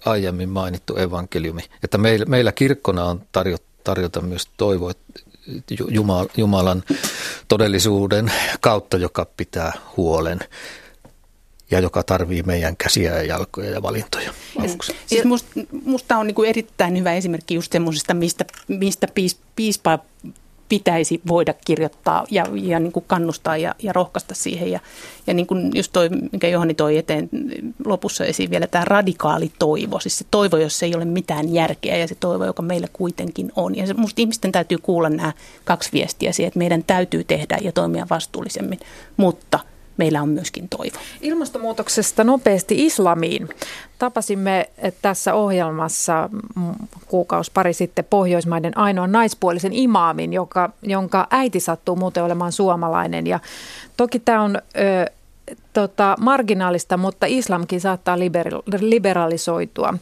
[0.05, 4.91] aiemmin mainittu evankeliumi, että meillä, meillä kirkkona on tarjota, tarjota myös toivoa
[5.89, 6.83] Jumal, Jumalan
[7.47, 10.39] todellisuuden kautta, joka pitää huolen
[11.71, 14.33] ja joka tarvii meidän käsiä ja jalkoja ja valintoja.
[14.59, 14.95] avuksi.
[15.05, 15.49] Siis musta,
[15.85, 19.99] musta on niinku erittäin hyvä esimerkki just semmoisesta, mistä, mistä piis, piispa
[20.69, 24.71] pitäisi voida kirjoittaa ja, ja niin kuin kannustaa ja, ja rohkaista siihen.
[24.71, 24.79] Ja,
[25.27, 27.29] ja niin kuin just toi, mikä Johani toi eteen
[27.85, 29.99] lopussa esiin vielä, tämä radikaali toivo.
[29.99, 33.75] Siis se toivo, jos ei ole mitään järkeä ja se toivo, joka meillä kuitenkin on.
[33.75, 35.33] Ja se, musta ihmisten täytyy kuulla nämä
[35.65, 38.79] kaksi viestiä siihen, että meidän täytyy tehdä ja toimia vastuullisemmin,
[39.17, 39.59] mutta
[39.99, 40.97] meillä on myöskin toivo.
[41.21, 43.49] Ilmastonmuutoksesta nopeasti islamiin.
[43.99, 44.69] Tapasimme
[45.01, 46.73] tässä ohjelmassa mm,
[47.07, 53.27] kuukausi pari sitten Pohjoismaiden ainoan naispuolisen imaamin, joka, jonka äiti sattuu muuten olemaan suomalainen.
[53.27, 53.39] Ja
[53.97, 55.11] toki tämä on ö,
[55.73, 59.93] tota, marginaalista, mutta islamkin saattaa liber- liberalisoitua.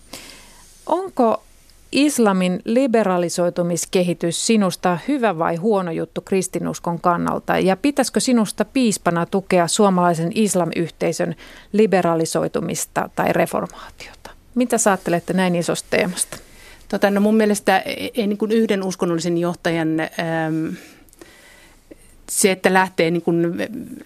[0.85, 1.43] Onko
[1.97, 7.59] islamin liberalisoitumiskehitys sinusta hyvä vai huono juttu kristinuskon kannalta?
[7.59, 11.35] Ja pitäisikö sinusta piispana tukea suomalaisen islamyhteisön
[11.71, 14.31] liberalisoitumista tai reformaatiota?
[14.55, 16.37] Mitä sä ajattelette näin isosta teemasta?
[16.89, 19.99] Tota, no mun mielestä ei, ei niin kuin yhden uskonnollisen johtajan...
[19.99, 20.75] Ähm,
[22.32, 23.53] se, että lähtee, niin kuin,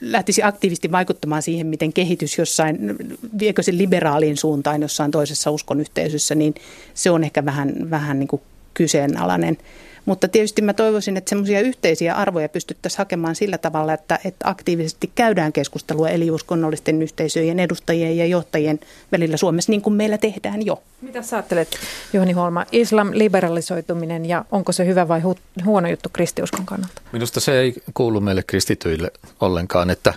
[0.01, 2.95] lähtisi aktiivisesti vaikuttamaan siihen, miten kehitys jossain,
[3.39, 6.55] viekö se liberaaliin suuntaan jossain toisessa uskonyhteisössä, niin
[6.93, 8.41] se on ehkä vähän, vähän niin kuin
[8.74, 9.57] kyseenalainen.
[10.05, 15.11] Mutta tietysti mä toivoisin, että semmoisia yhteisiä arvoja pystyttäisiin hakemaan sillä tavalla, että, että aktiivisesti
[15.15, 18.79] käydään keskustelua eli uskonnollisten yhteisöjen edustajien ja johtajien
[19.11, 20.83] välillä Suomessa, niin kuin meillä tehdään jo.
[21.01, 21.77] Mitä sä ajattelet,
[22.13, 27.01] Juhani Holma, islam liberalisoituminen ja onko se hyvä vai hu- huono juttu kristiuskon kannalta?
[27.11, 30.13] Minusta se ei kuulu meille kristityille ollenkaan, että,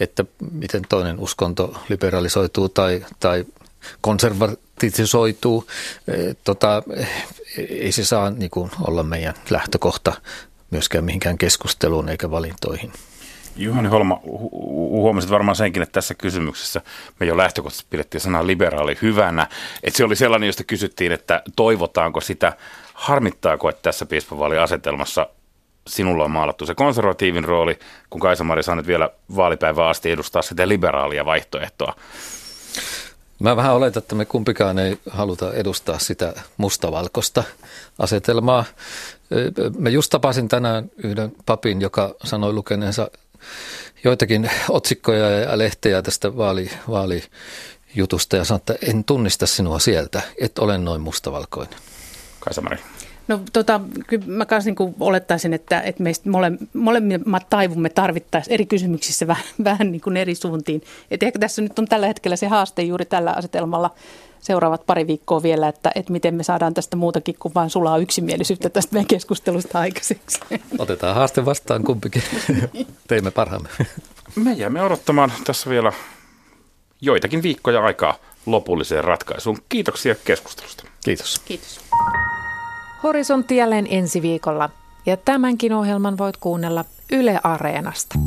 [0.00, 3.44] että miten toinen uskonto liberalisoituu tai, tai
[4.00, 5.66] konservatisoituu.
[6.08, 6.82] E, tota,
[7.68, 10.12] ei se saa niin kuin, olla meidän lähtökohta
[10.70, 12.92] myöskään mihinkään keskusteluun eikä valintoihin.
[13.56, 14.50] Juhani Holma, hu-
[14.90, 16.80] huomasit varmaan senkin, että tässä kysymyksessä
[17.20, 19.46] me jo lähtökohtaisesti pidettiin sanaa liberaali hyvänä.
[19.82, 22.52] Että se oli sellainen, josta kysyttiin, että toivotaanko sitä,
[22.94, 25.26] harmittaako, että tässä piispavaaliasetelmassa
[25.86, 27.78] sinulla on maalattu se konservatiivin rooli,
[28.10, 31.94] kun Kaisa-Mari saa nyt vielä vaalipäivää asti edustaa sitä liberaalia vaihtoehtoa.
[33.44, 37.44] Mä vähän oletan, että me kumpikaan ei haluta edustaa sitä mustavalkoista
[37.98, 38.64] asetelmaa.
[39.78, 43.10] Mä just tapasin tänään yhden papin, joka sanoi lukeneensa
[44.04, 50.58] joitakin otsikkoja ja lehtejä tästä vaali, vaalijutusta ja sanoi, että en tunnista sinua sieltä, et
[50.58, 51.78] ole noin mustavalkoinen.
[52.40, 52.78] Kaisa-Mari.
[53.28, 58.66] No tota, kyllä mä kanssa niin olettaisin, että, että meistä mole, molemmat taivumme tarvittaisiin eri
[58.66, 60.82] kysymyksissä vähän, vähän niin kuin eri suuntiin.
[61.10, 63.90] Et ehkä tässä nyt on tällä hetkellä se haaste juuri tällä asetelmalla
[64.40, 68.70] seuraavat pari viikkoa vielä, että, että miten me saadaan tästä muutakin kuin vain sulaa yksimielisyyttä
[68.70, 70.40] tästä meidän keskustelusta aikaiseksi.
[70.78, 72.22] Otetaan haaste vastaan kumpikin.
[73.08, 73.68] Teimme parhaamme.
[74.36, 75.92] Me jäämme odottamaan tässä vielä
[77.00, 79.58] joitakin viikkoja aikaa lopulliseen ratkaisuun.
[79.68, 80.84] Kiitoksia keskustelusta.
[81.04, 81.40] Kiitos.
[81.44, 81.80] Kiitos.
[83.04, 84.70] Horisontti jälleen ensi viikolla
[85.06, 88.18] ja tämänkin ohjelman voit kuunnella Yle Areenasta.